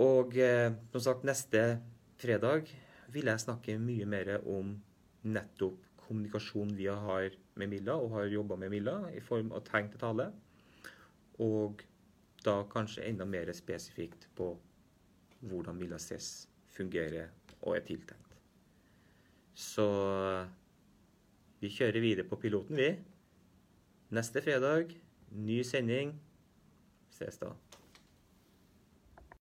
Og 0.00 0.36
eh, 0.38 0.70
som 0.92 1.02
sagt, 1.02 1.26
neste 1.26 1.80
fredag 2.20 2.68
vil 3.10 3.30
jeg 3.30 3.42
snakke 3.42 3.78
mye 3.80 4.06
mer 4.08 4.36
om 4.48 4.74
nettopp 5.24 5.86
kommunikasjon 6.04 6.72
vi 6.76 6.88
har 6.90 7.30
med 7.60 7.70
Milla, 7.70 7.94
og 7.94 8.16
har 8.16 8.32
jobba 8.32 8.56
med 8.58 8.72
Milla, 8.72 8.96
i 9.14 9.20
form 9.22 9.52
av 9.54 9.64
tegn 9.68 9.90
til 9.92 10.02
tale. 10.02 10.26
Og 11.40 11.84
da 12.44 12.56
kanskje 12.72 13.06
enda 13.06 13.26
mer 13.28 13.52
spesifikt 13.54 14.26
på 14.36 14.52
hvordan 15.46 15.78
Milla 15.78 16.00
ses, 16.02 16.48
fungerer 16.70 17.30
og 17.60 17.76
er 17.76 17.84
tiltenkt. 17.86 18.36
Så 19.54 19.86
vi 21.60 21.70
kjører 21.72 22.00
videre 22.00 22.28
på 22.28 22.38
piloten, 22.40 22.78
vi. 22.78 22.90
Neste 24.16 24.42
fredag, 24.42 24.94
ny 25.30 25.60
sending. 25.66 26.14
Ses 27.14 27.38
da. 27.42 27.52